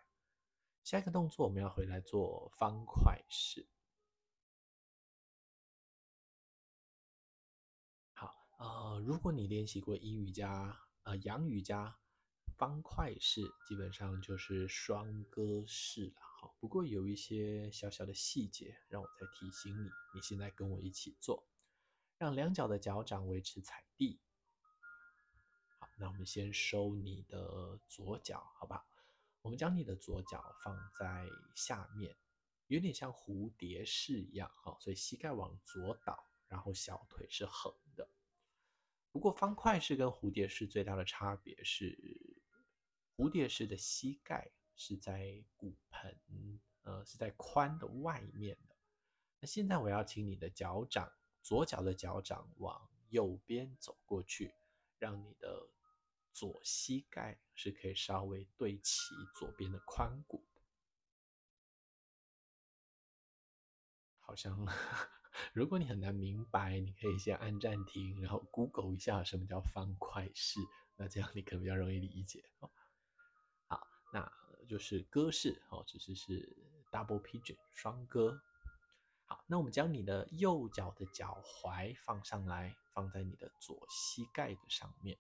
[0.84, 3.68] 下一个动作，我们要回来做方块式。
[8.14, 11.98] 好，呃，如果你练习过阴瑜伽、呃阳瑜伽，
[12.58, 16.22] 方块式基本上就是双鸽式了。
[16.22, 19.90] 哈，不过有一些小小的细节，让我再提醒你。
[20.14, 21.48] 你现在跟我一起做，
[22.18, 24.20] 让两脚的脚掌维持踩地。
[25.80, 28.86] 好那我们先收你的左脚，好吧？
[29.42, 32.16] 我们将你的左脚放在下面，
[32.68, 38.08] 有点像蝴蝶式一样，哈，所以膝盖往左倒，然后小腿是横的。
[39.12, 41.98] 不过方块式跟蝴蝶式最大的差别是，
[43.22, 46.18] 蝴蝶式的膝盖是在骨盆，
[46.82, 48.76] 呃，是在髋的外面的。
[49.40, 51.08] 那现在我要请你的脚掌，
[51.44, 54.54] 左脚的脚掌往右边走过去，
[54.98, 55.70] 让你的。
[56.34, 60.62] 左膝盖是可以稍微对齐左边的髋骨的，
[64.22, 64.66] 好像
[65.52, 70.62] 如果你很难明白，你可以先按暂停，然后 Google 一下什么叫方块式，
[70.96, 72.72] 那这样你可能比较容易理解哦。
[74.12, 74.32] 那
[74.68, 76.56] 就是鸽式哦，只是是
[76.92, 78.42] double pigeon 双鸽。
[79.26, 85.18] 好，那我们将你的右脚的脚踝放上来，放在你的左膝盖的上面。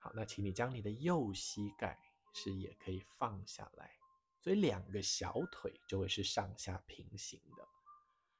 [0.00, 1.98] 好，那请你将你的右膝盖
[2.34, 3.90] 是也可以放下来，
[4.40, 7.68] 所以两个小腿就会是上下平行的。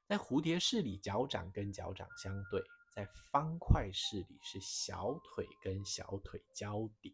[0.07, 2.61] 在蝴蝶式里，脚掌跟脚掌相对；
[2.91, 7.13] 在方块式里，是小腿跟小腿交叠。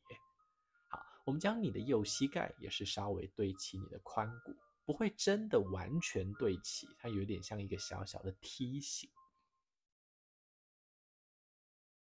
[1.25, 4.55] 我们将你的右膝盖也是稍微对齐你的髋骨，
[4.85, 9.09] 不会真的完全对齐，它有点像一个小小的梯形。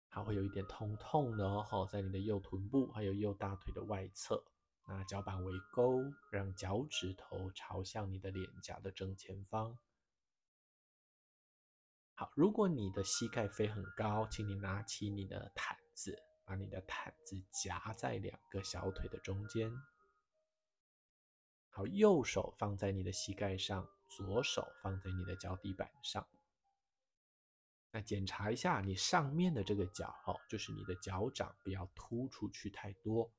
[0.10, 4.44] 还会有一点痛痛的哦，在你的右臀部还有右大腿的外侧。
[4.88, 9.78] 那脚板为勾，让脚趾头朝向你的脸颊的正前方。
[12.16, 19.72] 好，如果你的膝盖飞很高，请你拿起你的毯子，把你的毯子夹在两个小腿的中间。
[21.70, 26.28] 好，右手放在你的膝盖上，左手放在你的脚底板上。
[27.92, 33.32] 那检查一下你上面的这个脚，哦，就是你的脚掌不要突出去太多。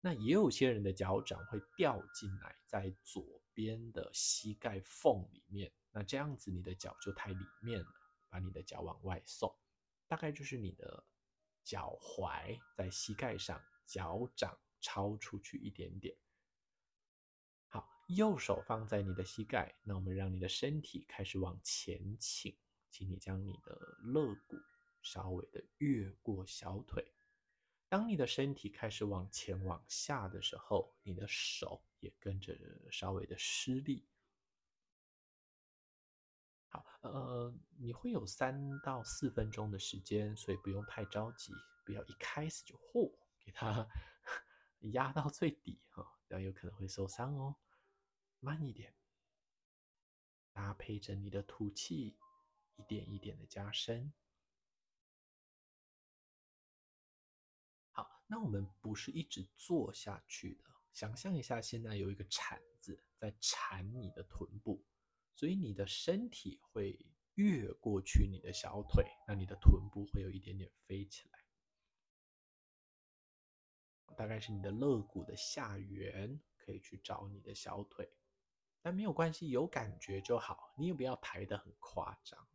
[0.00, 5.70] 那也有些人的脚掌会掉进来，在左边的膝盖缝里面。
[5.90, 7.86] 那这样子你的脚就太里面了，
[8.30, 9.54] 把你的脚往外送，
[10.06, 11.04] 大概就是你的
[11.64, 16.16] 脚踝在膝盖上，脚掌超出去一点点。
[17.68, 22.56] 好，右手放在你的膝盖，那我们让你的身体开始往前倾。
[22.90, 24.56] 请你将你的肋骨
[25.00, 27.02] 稍微的越过小腿。
[27.88, 32.54] 当你的身体开始往前往下的时候，你的手也跟着
[32.90, 34.06] 稍微的施力。
[36.72, 41.52] 好，呃，你会有三到四分钟的时间，所以不用太着急，
[41.84, 43.86] 不要一开始就嚯，给它
[44.92, 47.54] 压到最底哈，这样有可能会受伤哦。
[48.40, 48.92] 慢一点，
[50.52, 52.16] 搭配着你的吐气。
[52.76, 54.10] 一点一点的加深。
[57.90, 60.64] 好，那我们不是一直坐下去的。
[60.90, 64.82] 想象一下，现在有一个铲子在铲你的臀部，
[65.34, 66.98] 所以你的身体会
[67.34, 71.38] 越过去你的小腿，那你的臀部会有一点点飞起来。
[74.16, 78.12] 大概是你的肋骨的下缘可以去找你的小腿，
[78.82, 80.74] 但没有关系，有感觉就好。
[80.76, 82.46] 你也不要抬得很夸张。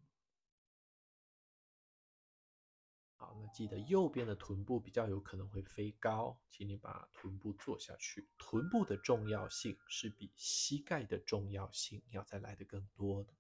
[3.20, 8.30] 好，那记得右边的臀部比较有可能会飞高，请你把臀部坐下去。
[8.38, 13.34] 臀部的重要性是比膝盖的重要性要再来的更多的。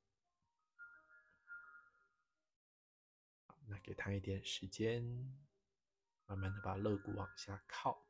[3.67, 5.03] 那给他一点时间，
[6.25, 8.06] 慢慢的把肋骨往下靠。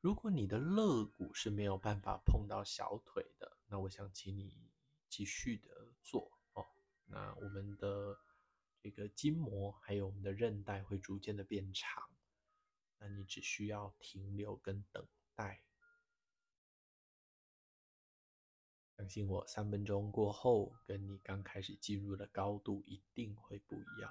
[0.00, 4.70] 如果你的肋骨是没有办法碰到小腿的，那我想请你
[5.10, 6.66] 继续的做哦。
[7.04, 8.18] 那我们的
[8.80, 12.02] 这个筋膜还有我们的韧带会逐渐的变长，
[12.98, 15.62] 那你只需要停留跟等待。
[18.96, 24.10] 相信我，三分钟过后，跟你刚开始进入的高度一定会不一样。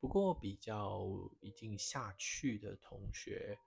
[0.00, 1.04] 不过比较
[1.40, 3.58] 已经下去的同学，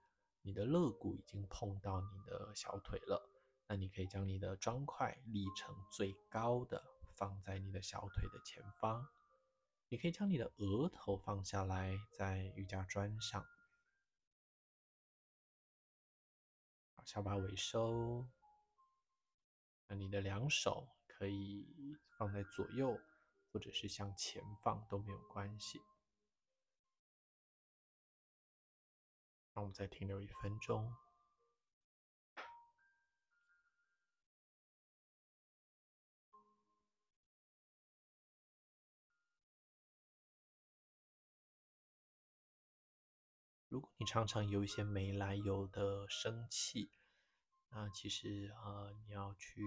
[0.42, 3.30] 你的肋骨已经碰到你的小腿了，
[3.68, 6.82] 那你可以将你的砖块立成最高的，
[7.18, 9.08] 放在你的小腿的前方。
[9.90, 13.46] 你可以将你的额头放下来，在瑜伽砖上，
[16.96, 18.26] 好，下巴微收。
[19.88, 22.98] 那你的两手可以放在左右，
[23.52, 25.82] 或者是向前放都没有关系。
[29.62, 30.92] 我们再停留一分钟。
[43.70, 46.90] 如果你常常有一些没来由的生气，
[47.70, 49.62] 那其实呃，你要去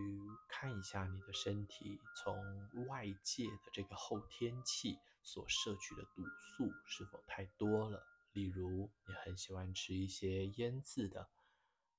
[0.49, 8.14] 看一下你的身体，从外界的这个后天气所摄取的毒素是否太多了。
[8.35, 11.31] 例如，你很喜欢吃一些腌制的、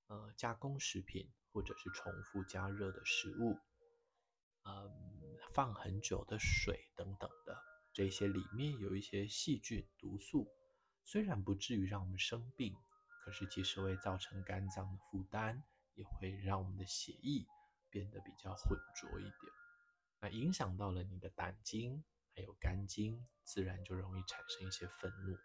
[0.08, 3.58] 呃加工食品，或者是重复加热的食物，
[4.64, 7.58] 嗯，放很久的水等等的，
[7.94, 10.46] 这些里面有一些细菌毒素，
[11.06, 12.76] 虽然不至于让我们生病，
[13.24, 15.64] 可是其实会造成肝脏的负担，
[15.94, 17.46] 也会让我们的血液
[17.90, 19.34] 变得比较浑浊一点，
[20.20, 22.04] 那影响到了你的胆经
[22.36, 25.38] 还有肝经，自然就容易产生一些愤怒。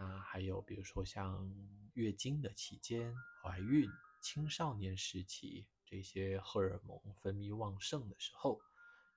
[0.00, 1.46] 啊，还有比如说像
[1.92, 3.86] 月经的期间、怀孕、
[4.22, 8.58] 青少年时期这些荷尔蒙分泌旺盛的时候，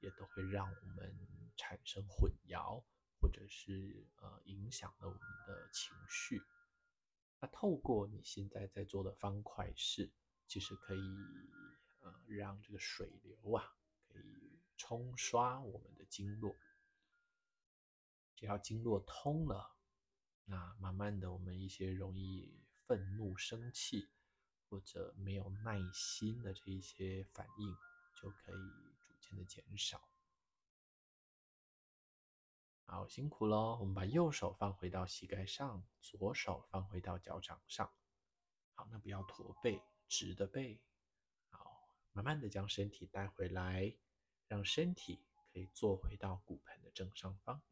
[0.02, 1.18] 也都会让我们
[1.56, 2.84] 产生混淆，
[3.18, 6.42] 或者是呃影响了我们的情绪。
[7.40, 10.12] 那透过你现在在做的方块式，
[10.50, 11.16] 其实可以
[12.02, 13.64] 呃让这个水流啊，
[14.10, 16.54] 可以冲刷我们的经络，
[18.36, 19.70] 只要经络通了。
[20.46, 24.10] 那慢慢的，我们一些容易愤怒、生气，
[24.70, 27.76] 或者没有耐心的这一些反应，
[28.22, 30.02] 就可以逐渐的减少。
[32.86, 33.78] 好，辛苦喽！
[33.80, 37.91] 我们把右手放回到膝盖上，左手放回到脚掌上。
[38.74, 40.80] 好，那不要驼背，直的背。
[41.50, 43.96] 好，慢慢的将身体带回来，
[44.48, 47.64] 让身体可以坐回到骨盆的正上方。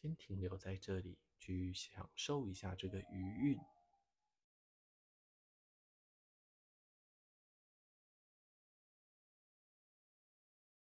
[0.00, 3.60] 先停留在这里，去享受一下这个余韵。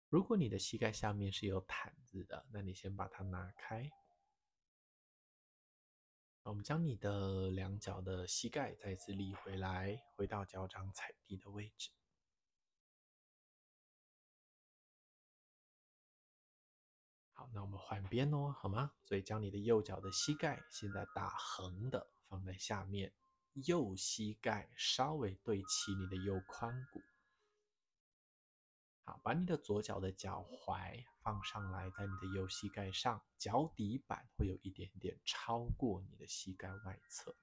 [0.08, 3.90] 如果你的膝盖下面是有毯子的，那你先把它拿开。
[6.44, 11.90] 我们将你的两脚的膝盖再次立回来，回到脚掌踩地的位置。
[17.54, 18.92] 那我们换边哦，好吗？
[19.04, 23.12] 所以将你的右脚的膝盖现在打横的放在下面，
[23.52, 27.02] 右膝盖稍微对齐你的右髋骨。
[29.04, 37.34] 好，把你的左脚的脚踝放上来，在你的右膝盖上，脚底板会有一点点超过你的膝盖外侧。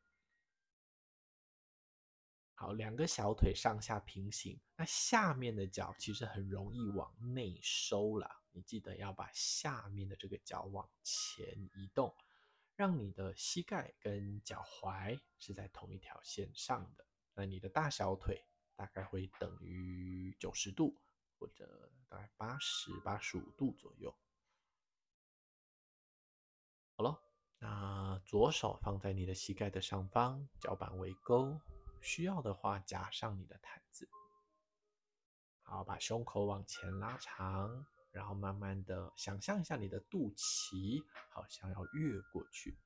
[2.60, 8.30] 好，两个小腿上下平行，那下面的脚其实很容易往内收了。
[8.51, 12.14] 你记得要把下面的这个脚往前移动，
[12.76, 17.05] 让你的膝盖跟脚踝是在同一条线上的。
[17.34, 18.43] 那你的大小腿
[18.76, 20.99] 大概会等于九十度，
[21.38, 24.14] 或者大概八十八十五度左右。
[26.97, 27.22] 好了，
[27.60, 31.57] 那左手放在你的膝盖的上方，脚板为勾。
[32.02, 34.08] 需要的话，夹上你的毯子。
[35.62, 42.78] 好，把胸口往前拉长，然后慢慢的想象一下你的肚脐好像要越过去，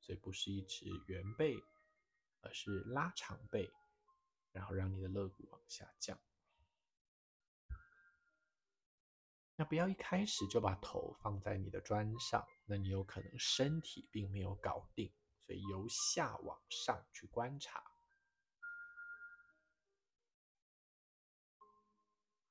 [0.00, 1.56] 所以不是一直圆背，
[2.40, 3.70] 而是拉长背，
[4.52, 6.18] 然后让你的肋骨往下降。
[9.54, 15.12] 那不要一开始就把头放在你的砖上，那你有可能身体并没有搞定，
[15.46, 17.91] 所以由下往上去观察。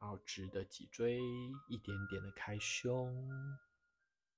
[0.03, 1.21] 好，直的脊椎，
[1.67, 3.15] 一点点的开胸，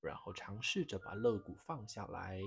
[0.02, 2.42] 然后尝试着把肋骨放下来，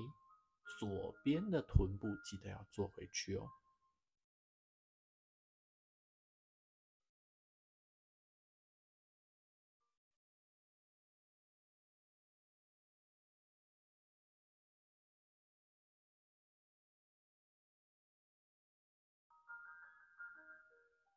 [0.78, 3.48] 左边的臀部记得要坐回去哦。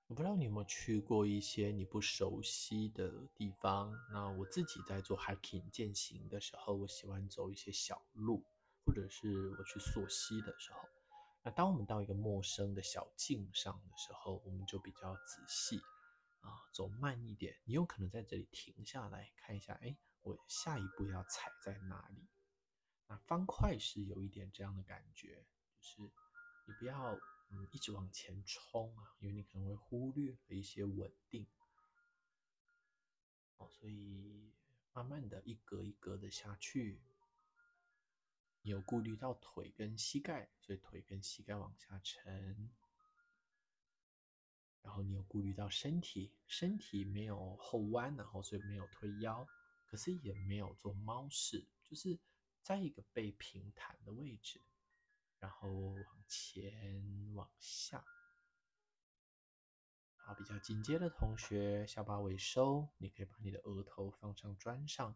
[0.10, 3.96] 我不知道你有没有去过一些你不熟悉的地方。
[4.12, 8.44] 那我自己在做 hiking 健行的时候，我喜欢走一些小路，
[8.84, 10.80] 或者是我去溯溪的时候。
[11.44, 15.78] 那当我们到一个陌生的小径上的时候，我们就比较仔细
[16.42, 17.56] 啊，走慢一点。
[17.64, 22.28] 你有可能在这里停下来看一下，哎，我下一步要踩在哪里？
[23.06, 25.46] 那方块是有一点这样的感觉，
[25.80, 27.16] 就是你不要。
[27.50, 31.48] 嗯，一直往前冲啊，因为你可能会忽略了一些稳定。
[33.58, 34.54] 哦，所以
[34.94, 37.02] 慢慢的一格一格的下去。
[38.62, 42.70] 你有顾虑到腿跟膝盖，所以腿跟膝盖往下沉。
[44.82, 49.48] 然后你有顾虑到身体，身体没有后弯，然后所以没有推腰，
[49.88, 52.20] 可是也没有做猫式，就是
[52.62, 54.62] 在一个背平坦的位置。
[55.40, 58.06] 然后往前往下，
[60.18, 65.16] 好，比较紧接的同学，下巴微收，你可以把你的额头放上砖上。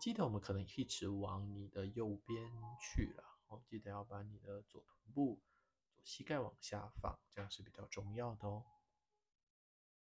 [0.00, 2.50] 记得我们可能一直往你的右边
[2.80, 5.42] 去了，哦，记得要把你的左臀部、
[5.94, 8.64] 左膝盖往下放，这样是比较重要的哦。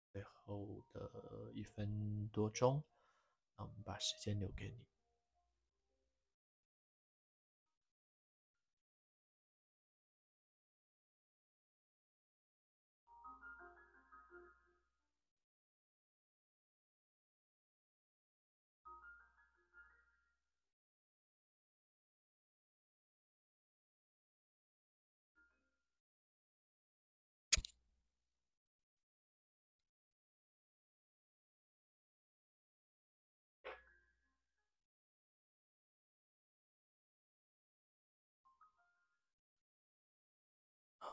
[0.10, 2.84] 最后的一分多钟，
[3.56, 4.93] 那我们把时间留给你。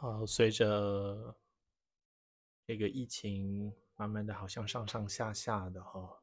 [0.01, 1.37] 好，随着
[2.65, 6.23] 这个疫情慢慢的好像上上下下的哈，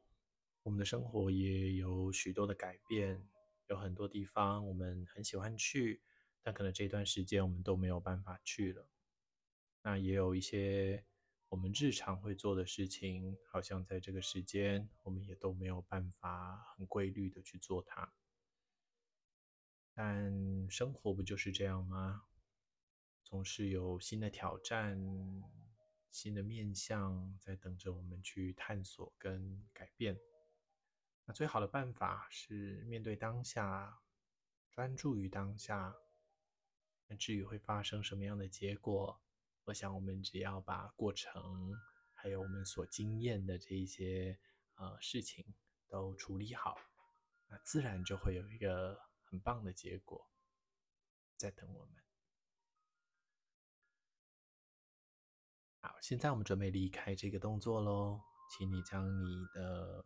[0.64, 3.24] 我们的生活也有许多的改变，
[3.68, 6.02] 有很多地方我们很喜欢去，
[6.42, 8.90] 但可能这段时间我们都没有办法去了。
[9.84, 11.06] 那也有一些
[11.48, 18.12] 我们日常会做的事情，好像在这个时间我们也都没有办法很规律的去做它。
[19.94, 22.24] 但生活不就是这样吗？
[23.30, 24.98] 总是有新的挑战、
[26.10, 30.18] 新的面向在等着我们去探索跟改变。
[31.26, 34.00] 那最好的办法是面对当下，
[34.72, 35.94] 专注于当下。
[37.08, 39.20] 那至于会发生什么样的结果，
[39.66, 41.74] 我想我们只要把过程，
[42.14, 44.40] 还有我们所经验的这一些
[44.76, 45.44] 呃事情
[45.90, 46.78] 都处理好，
[47.50, 50.30] 那自然就会有一个很棒的结果
[51.36, 52.07] 在等我们。
[56.08, 60.02] 现在我们准备离开这个动作喽，请你将你的。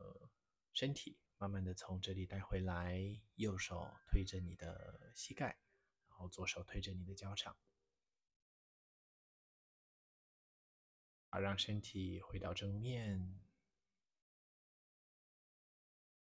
[0.74, 2.99] 身体慢慢的从这里带回来，
[3.36, 5.60] 右手推着你的膝盖，
[6.08, 7.56] 然后左手推着你的脚掌，
[11.30, 13.39] 好，让身体回到正面，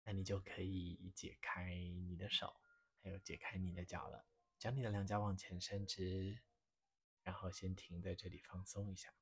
[0.03, 2.55] 那你就可以解开你的手，
[3.01, 4.27] 还有解开你的脚了。
[4.59, 6.43] 将你的两脚往前伸直，
[7.23, 9.15] 然后先停在这里放松一下。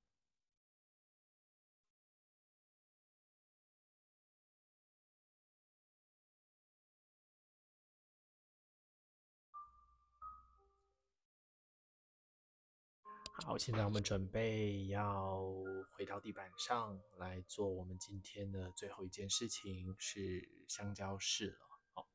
[13.44, 15.52] 好，现在我们准备要
[15.90, 21.58] 回到地板上来做我们今天的最后一件事情，是香蕉式了。
[21.92, 22.08] 好，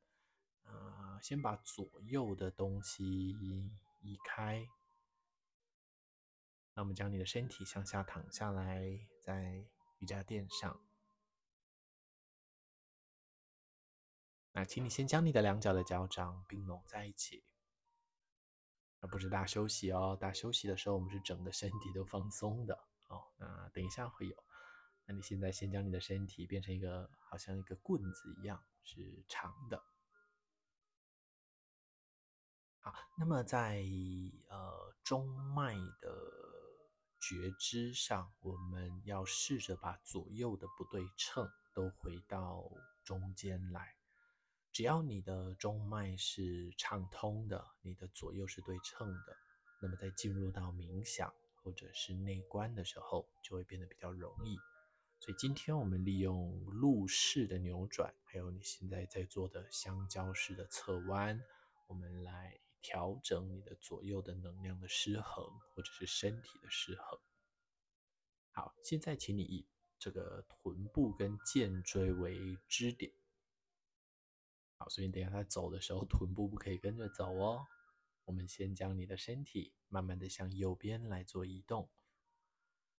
[0.63, 3.03] 呃，先把左右的东西
[3.99, 4.65] 移开。
[6.73, 8.86] 那我们将你的身体向下躺下来，
[9.21, 9.65] 在
[9.99, 10.82] 瑜伽垫上。
[14.53, 17.43] 那请你先将你的两脚的脚掌并拢在一起。
[19.00, 23.24] 而不是大休息哦，大休息的时候我们是整个身体都放松的哦。
[23.38, 24.43] 那等一下会有，
[25.06, 29.84] 那你现在先将你的身体变成一个好像一个棍子一样，是长的。
[32.80, 33.84] 好，那么在
[34.48, 36.10] 呃中脉的
[37.20, 42.64] 觉知上，我们要试着把左右的不对称都回到
[43.04, 43.97] 中间来。
[44.78, 49.36] 只要你的中脉是畅通的，你的左右是对称的，
[49.82, 54.55] 那么在进入到冥想或者是内观的时候，就会变得比较容易。
[55.19, 61.41] 所以今天我们利用路式的扭转，还有你现在在做的香蕉式的侧弯，
[61.88, 67.19] 我们来调整你的左右的能量的失衡，或者是身体的失衡。
[68.51, 69.65] 好，现在请你以
[69.97, 73.11] 这个臀部跟肩椎为支点。
[74.78, 77.65] 好，所以你等下他走的时候， 臀部不可以跟着走哦。
[78.25, 81.89] 我们先将你的身体慢慢的向右边来做移动，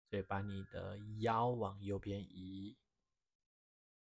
[0.09, 2.77] 所以把你的腰往右边移，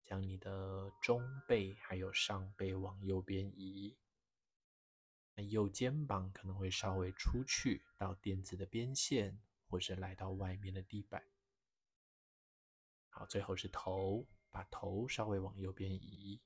[0.05, 3.97] 将你的中背还有上背往右边移。
[5.35, 11.25] 那右肩膀可能会稍微出去到垫子的边线，或是来到外面的地板。
[13.09, 16.41] 好，最后是头，把头稍微往右边移。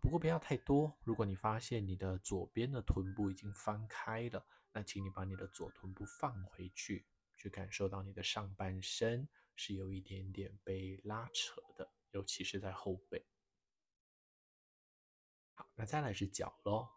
[0.00, 0.96] 不过不要太多。
[1.04, 13.24] 如果你发现你的左边的臀部已经翻开了，那请你把你的左臀部放回去，去感受到你的上半身是有一点点被拉扯的，尤其是在后背。
[15.54, 16.88] 好，那再来是脚喽。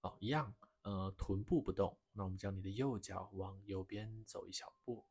[0.00, 5.06] 哦，一样，呃，臀部不动，那我们将你的右脚往右边走一小步，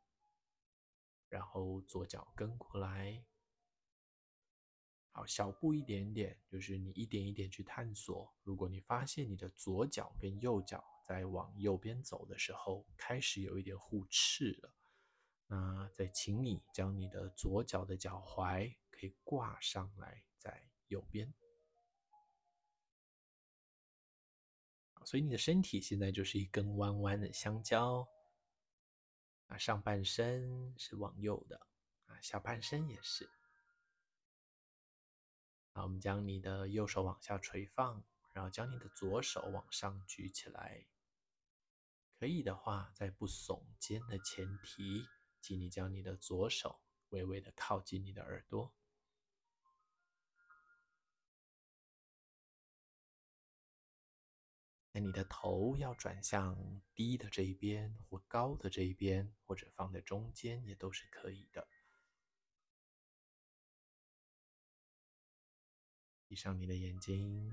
[1.30, 3.26] 然后左脚跟过来。
[5.16, 8.34] 好，小步一点点，就是你一点一点去探索。
[8.42, 14.74] 如果你发现你的左脚跟右脚在往右边走的时候，开始有一点互斥了，
[15.46, 21.32] 那再请你将你的左脚的脚踝可以挂上来，在右边。
[25.06, 28.08] 所以你的身体现在就是一根弯弯的香蕉，
[29.46, 31.68] 啊，上半身是往右的，
[32.08, 33.30] 啊，下半身也是。
[35.76, 40.86] 好，我们将你的右手往下垂放，然后将你的左手往上举起来。
[42.20, 45.04] 可以的话，在不耸肩的前提，
[45.42, 48.72] 请你将你的左手微微的靠近你的耳朵。
[54.92, 61.68] 那你的头要转向低的这一边，或高的这一边，或者放在中间，也都是可以的。
[66.34, 67.52] 闭上你的眼睛。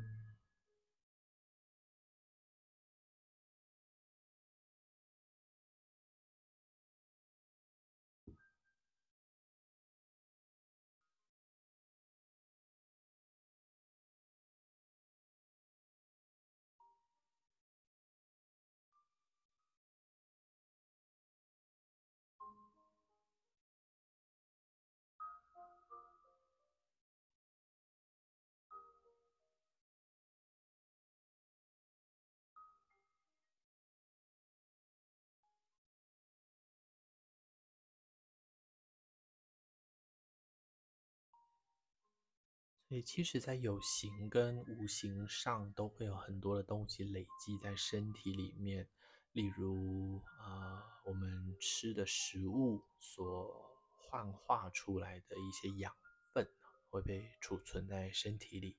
[42.91, 48.89] 所以，其实，在有形跟无形上，都会有很多的东西累积在身体里面。
[49.31, 55.95] 例如，呃，我们吃的食物所幻化出来的一些养
[56.33, 56.51] 分，
[56.89, 58.77] 会被储存在身体里。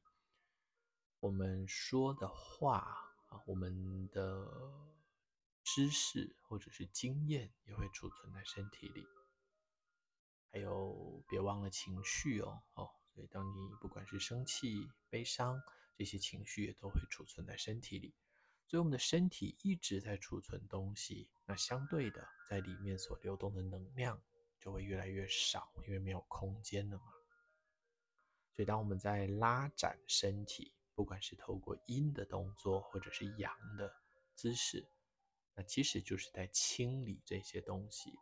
[1.22, 2.80] 我们说的话
[3.30, 4.46] 啊，我们的
[5.64, 9.08] 知识或者是经验，也会储存在身体里。
[10.52, 12.90] 还有，别忘了情绪哦，哦。
[13.14, 15.62] 所以，当你不管是生气、悲伤，
[15.98, 18.14] 这些情绪也都会储存在身体里。
[18.66, 24.22] 所以，我们的身体一直在储存东西，那相对的，在里面所流动的能量
[24.60, 27.04] 就会越来越少，因为没有空间了嘛。
[28.54, 33.94] 所以，当我们在拉展身体，不管是透过阴的动作，或者是阳的
[34.36, 34.88] 姿势，
[35.54, 38.14] 那其实就是在清理这些东西，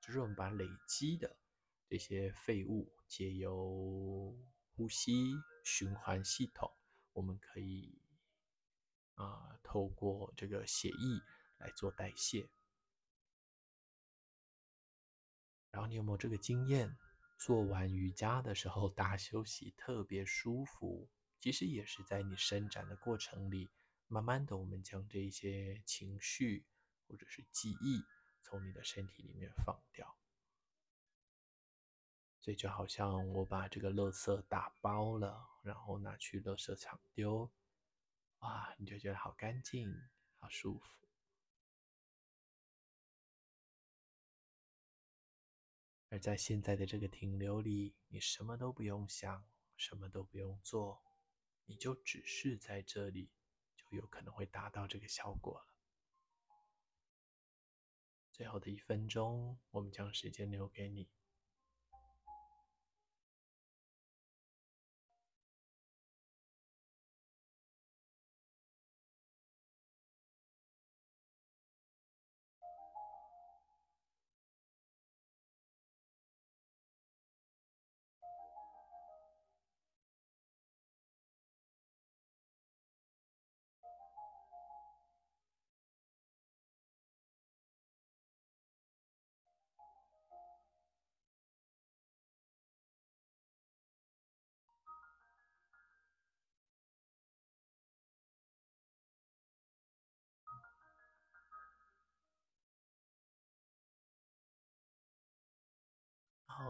[0.00, 1.36] 就是我们把累积的。
[1.90, 4.32] 这些废物借由
[4.76, 5.12] 呼吸
[5.64, 6.72] 循环系统，
[7.12, 8.00] 我们可以
[9.16, 11.20] 啊、透过这个血液
[11.58, 12.48] 来做代谢。
[15.72, 16.96] 然后你有没有这个经验？
[17.36, 21.08] 做完瑜伽的时候大休息，特别舒服。
[21.40, 23.68] 其实也是在你伸展的过程里，
[24.06, 26.64] 慢慢的，我们将这些情绪
[27.08, 28.00] 或者是记忆
[28.42, 30.19] 从你的身体里面放掉。
[32.40, 37.50] 所以就好像我把这个垃圾打包了，然后拿去垃圾场丢，
[38.38, 39.94] 哇，你就觉得好干净，
[40.38, 40.88] 好舒服。
[46.08, 51.02] 而在现在的这个停留里，你什么都不用想，什么都不用做，
[51.66, 53.30] 你就只是在这里，
[53.76, 55.66] 就有可能会达到这个效果了。
[58.32, 61.08] 最后的一分钟，我们将时间留给你。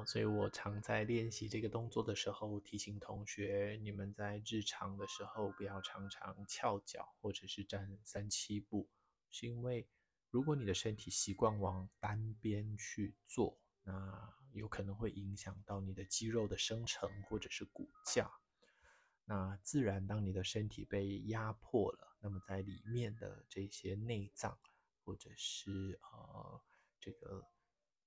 [0.06, 8.88] 所以我常在练习这个动作的时候，提醒同学，你们在日常的时候不要常常翘脚或者是站三七步，
[9.30, 9.86] 是因为
[10.30, 18.30] 如果你的身体习惯往单边去做，那有可能会影响到你的肌肉的生成或者是骨架。
[19.24, 24.58] 那自然，当你的身体被压迫了，那么在里面的这些内脏
[25.04, 26.60] 或者是呃
[27.00, 27.44] 这个。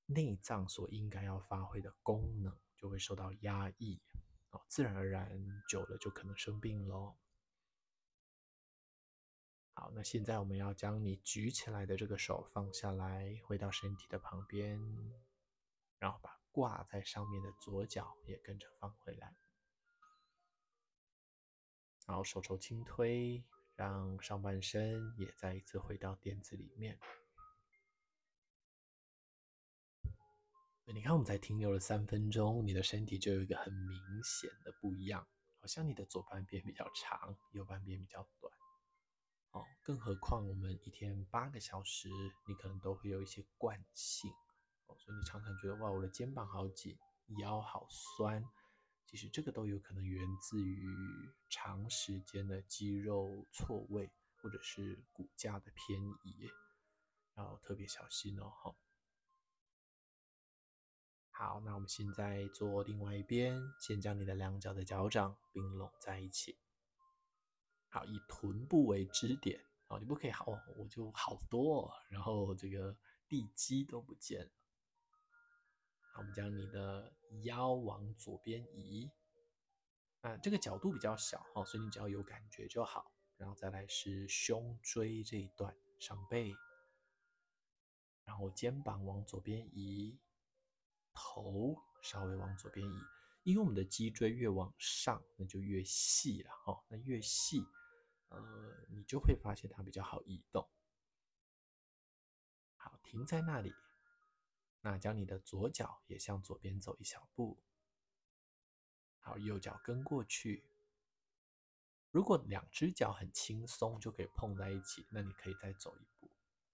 [0.05, 4.01] 内脏所应该要发挥的功能就会受到压抑，
[4.51, 7.15] 哦，自然而然久了就可能生病喽。
[9.75, 14.79] 好，那现在我们要将你举起来的这个手放下来，回到身体的旁边，
[15.97, 19.35] 然后把挂在上面的左脚也跟着放回来，
[22.05, 23.43] 然后手肘轻推，
[23.75, 26.99] 让上半身也再一次回到垫子里面。
[30.85, 35.25] 你看，我们才停留了三分钟，你的身体就有一个很明显的不一样，
[35.59, 38.53] 好像你的左半边比较长，右半边比较短。
[39.51, 42.09] 哦，更何况我们一天八个小时，
[42.47, 44.29] 你可能都会有一些惯性，
[44.87, 46.97] 哦，所以你常常觉得哇，我的肩膀好紧，
[47.39, 48.43] 腰好酸。
[49.05, 50.85] 其实这个都有可能源自于
[51.49, 56.49] 长时间的肌肉错位，或者是骨架的偏移，
[57.35, 58.75] 要特别小心哦，哈。
[61.35, 66.55] 好，那我们现在做另外一边，先将你的两脚的脚掌并拢在一起。
[67.89, 69.59] 好，以臀部为支点。
[69.87, 70.45] 哦，你不可以好，
[70.77, 72.95] 我就好多，然后这个
[73.27, 74.51] 地基都不见了。
[76.13, 77.11] 好，我们将你的
[77.41, 79.09] 腰往左边移。
[80.21, 83.11] 啊，这个角度比较小哦，所以你只要有感觉就好。
[83.37, 86.53] 然后再来是胸椎这一段，上背，
[88.23, 90.19] 然后肩膀往左边移。
[91.13, 93.01] 头稍微往左边移，
[93.43, 96.83] 因为我们的脊椎越往上，那就越细了哦。
[96.87, 97.65] 那越细，
[98.29, 100.67] 呃，你就会发现它比较好移动。
[102.75, 103.73] 好，停在那里。
[104.81, 107.57] 那将你的左脚也向左边走一小步。
[109.19, 110.65] 好，右脚跟过去。
[112.11, 116.29] 如果两只脚很轻松就可以碰在一起，那你可以再走一步。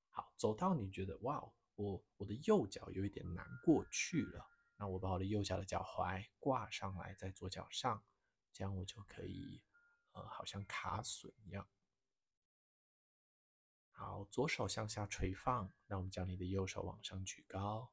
[0.09, 1.53] 好，走到你觉得哇哦。
[1.79, 8.03] 我我的右脚有一点难过去了，那我把我的右脚的脚踝挂上来在左脚上，
[8.51, 9.61] 这样我就可以，
[10.11, 11.65] 呃，好像卡榫一样。
[13.91, 17.89] 好，左手向下垂放，那我们将你的右手往上举高，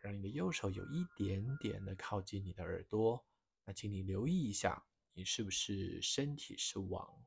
[0.00, 3.26] 让你的右手有一点点的靠近你的耳朵。
[3.64, 7.24] 那请你留意一下，你是不是身体是往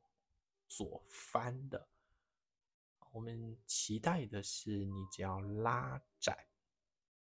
[0.69, 1.89] 左翻的？
[3.11, 6.37] 我们期待的是你只要拉展，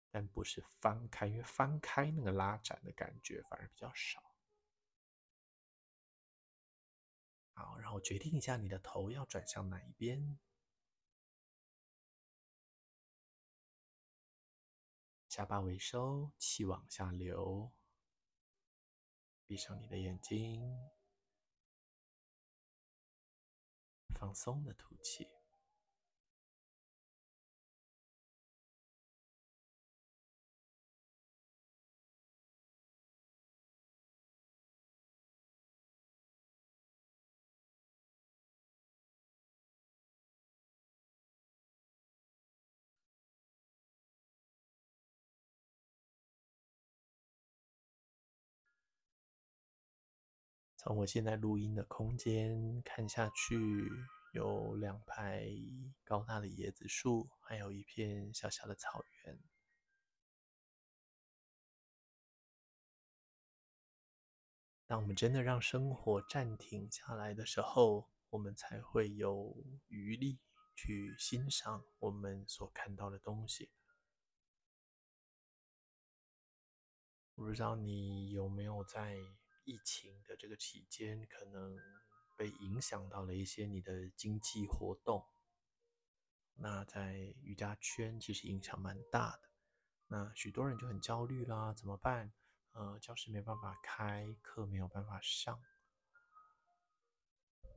[0.09, 4.21] 但不是翻开，因为翻开那个拉展的感觉反而比较少。
[7.53, 10.39] 好，然后决定一下你的头要转向哪一边，
[15.29, 17.71] 下巴微收，气往下流，
[19.45, 20.91] 闭上你的眼睛，
[24.15, 25.32] 放松的吐气。
[50.83, 53.89] 从我现在录音的空间看下去，
[54.33, 55.47] 有两排
[56.03, 59.39] 高大的椰子树，还有一片小小的草原。
[64.85, 69.55] 当我们真的让生活暂停下来的时候，我们才会有
[69.87, 70.37] 余力
[70.75, 73.71] 去欣赏我们所看到的东西。
[77.35, 79.17] 不知道你有没有在。
[79.65, 81.77] 疫情的这个期间，可能
[82.37, 85.25] 被影响到了一些你的经济活动。
[86.55, 89.49] 那在瑜伽圈其实影响蛮大的。
[90.07, 92.31] 那许多人就很焦虑啦，怎么办？
[92.73, 95.59] 呃，教室没办法开，课没有办法上。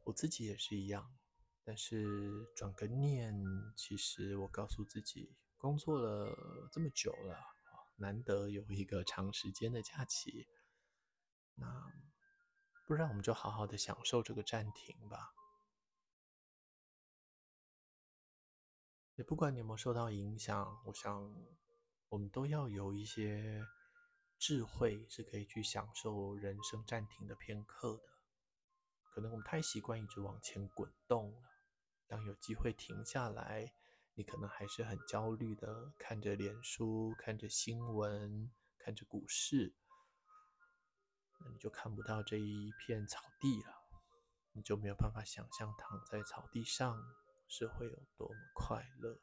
[0.05, 1.17] 我自己也是一样。
[1.65, 3.35] 但是转个念，
[3.77, 7.37] 其实我告诉自己，工作了这么久了，
[7.97, 10.47] 难得有一个长时间的假期。
[11.57, 11.93] 那
[12.87, 15.35] 不然我们就好好的享受这个暂停吧。
[19.17, 21.35] 也不管你有没有受到影响，我想
[22.11, 23.67] 我们都要有一些
[24.39, 28.03] 智慧，是可以去享受人生暂停的片刻的。
[29.11, 31.43] 可能我们太习惯一直往前滚动了，
[32.07, 33.73] 当有机会停下来，
[34.13, 39.75] 你可能还是很焦虑的看着脸书，看着新闻，看着股市。
[41.41, 43.73] 那你就看不到这一片草地了，
[44.53, 46.97] 你就没有办法想象躺在草地上
[47.49, 49.19] 是会有多么快乐。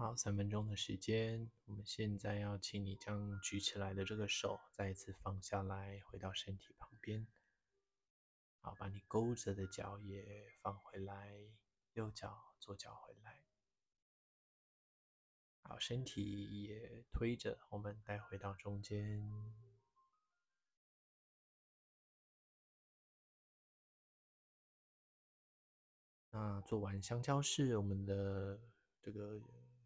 [0.00, 7.26] 好，三分钟的时间，我们现在要请你将举起来的这个手再一次放下来，回到身体旁边。
[8.60, 11.36] 好，把你勾着的脚也放回来，
[11.94, 13.42] 右脚、左脚回来。
[15.62, 19.20] 好，身体也推着，我们带回到中间。
[26.30, 28.60] 那做完香蕉式，我们的
[29.02, 29.40] 这个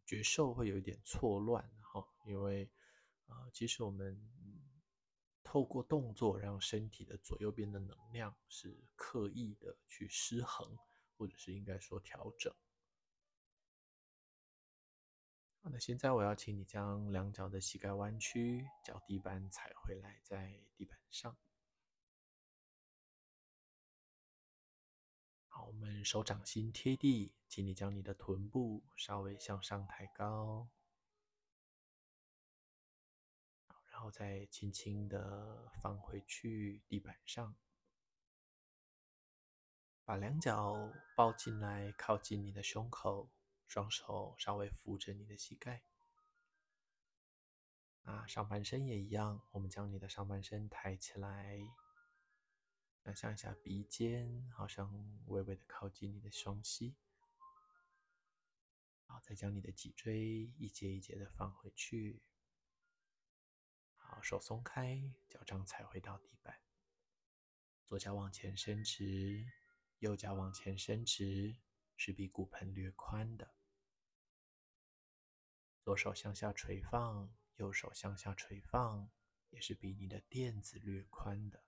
[0.04, 2.70] 觉受会有一点错乱，哈，因为
[3.26, 4.20] 啊，其实我们
[5.42, 10.78] 透过动作让身体的左右边的能量是刻意的去失衡，
[11.16, 12.54] 或者是应该说调整。
[15.64, 21.36] 那现在我要请你将两脚的膝盖弯曲，脚底板踩回来，在地板上。
[25.66, 30.68] 我们手掌心贴地，请你将你的臀部稍微向上抬高，
[33.90, 37.54] 然后再轻轻的放回去地板上，
[40.04, 43.30] 把两脚抱进来，靠近你的胸口。
[43.64, 45.82] 双手稍微扶着你的膝盖，
[48.02, 49.40] 啊，上半身也一样。
[49.52, 51.58] 我们将你的上半身抬起来，
[53.04, 54.88] 想象一下鼻尖好像
[55.26, 56.94] 微微的靠近你的双膝，
[59.06, 62.22] 好，再将你的脊椎一节一节的放回去。
[63.96, 66.60] 好，手松开，脚掌踩回到地板，
[67.84, 69.46] 左脚往前伸直，
[69.98, 71.56] 右脚往前伸直，
[71.96, 73.52] 是比骨盆略宽的。
[75.80, 79.10] 左手向下垂放，右手向下垂放，
[79.50, 81.64] 也是比你的垫子略宽的。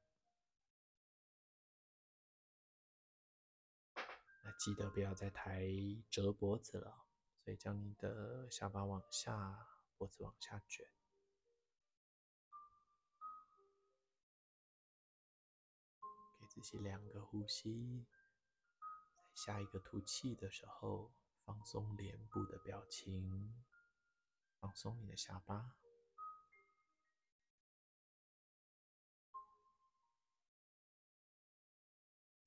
[4.58, 5.62] 记得不要再抬
[6.08, 7.04] 折脖子了，
[7.44, 10.86] 所以将你的下巴往下，脖子往下卷。
[16.40, 18.06] 给自己两个呼吸，
[19.22, 21.12] 在下一个吐气的时候，
[21.44, 23.62] 放松脸部的表情。
[24.60, 25.76] 放松你的下巴，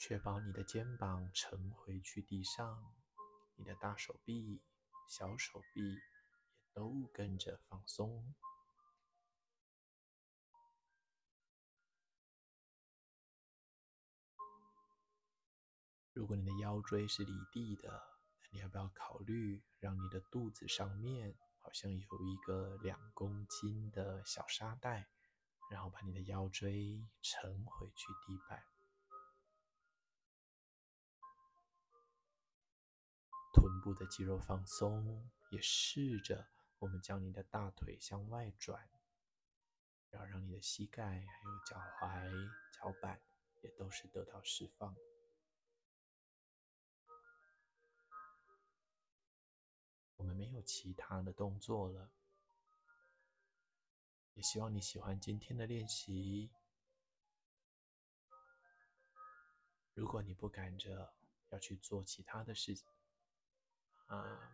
[0.07, 2.81] 确保你的肩膀沉回去地上，
[3.57, 4.61] 你的大手臂、
[5.09, 6.01] 小手臂也
[6.73, 8.33] 都跟着放松。
[16.13, 17.89] 如果你的腰椎是离地的，
[18.39, 25.09] 那你要不要考虑让你的肚子上面，好像有一个两公斤的小沙袋，
[25.69, 28.63] 然后把你的腰椎沉回去地板，
[33.57, 36.47] 臀部的肌肉放松，也试着
[36.77, 38.87] 我们将你的大腿向外转，
[40.11, 43.19] 要让你的膝盖还有脚踝、脚板
[43.63, 44.95] 也都是得到释放。
[50.17, 52.11] 我们没有其他的动作了，
[54.35, 56.51] 也希望你喜欢今天的练习。
[59.95, 61.11] 如果你不赶着
[61.49, 62.87] 要去做其他的事情，
[64.07, 64.51] 啊，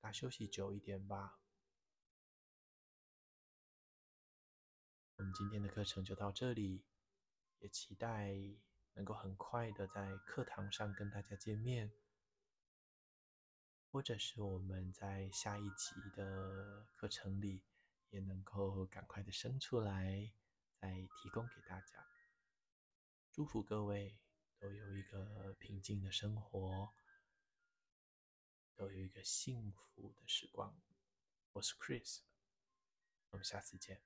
[0.00, 1.38] 那休息久一点吧。
[5.16, 6.84] 我们今天的课程就到这里，
[7.58, 8.34] 也期待
[8.94, 11.92] 能够很快的在课堂上跟大家见面。
[13.90, 17.62] 或者是我们在下一集的课程里，
[18.10, 20.32] 也能够赶快的生出来，
[20.80, 22.06] 再提供给大家。
[23.32, 24.18] 祝福各位
[24.58, 26.92] 都有一个平静的生活，
[28.76, 30.78] 都有一个幸福的时光。
[31.52, 32.18] 我是 Chris，
[33.30, 34.02] 我们下次见。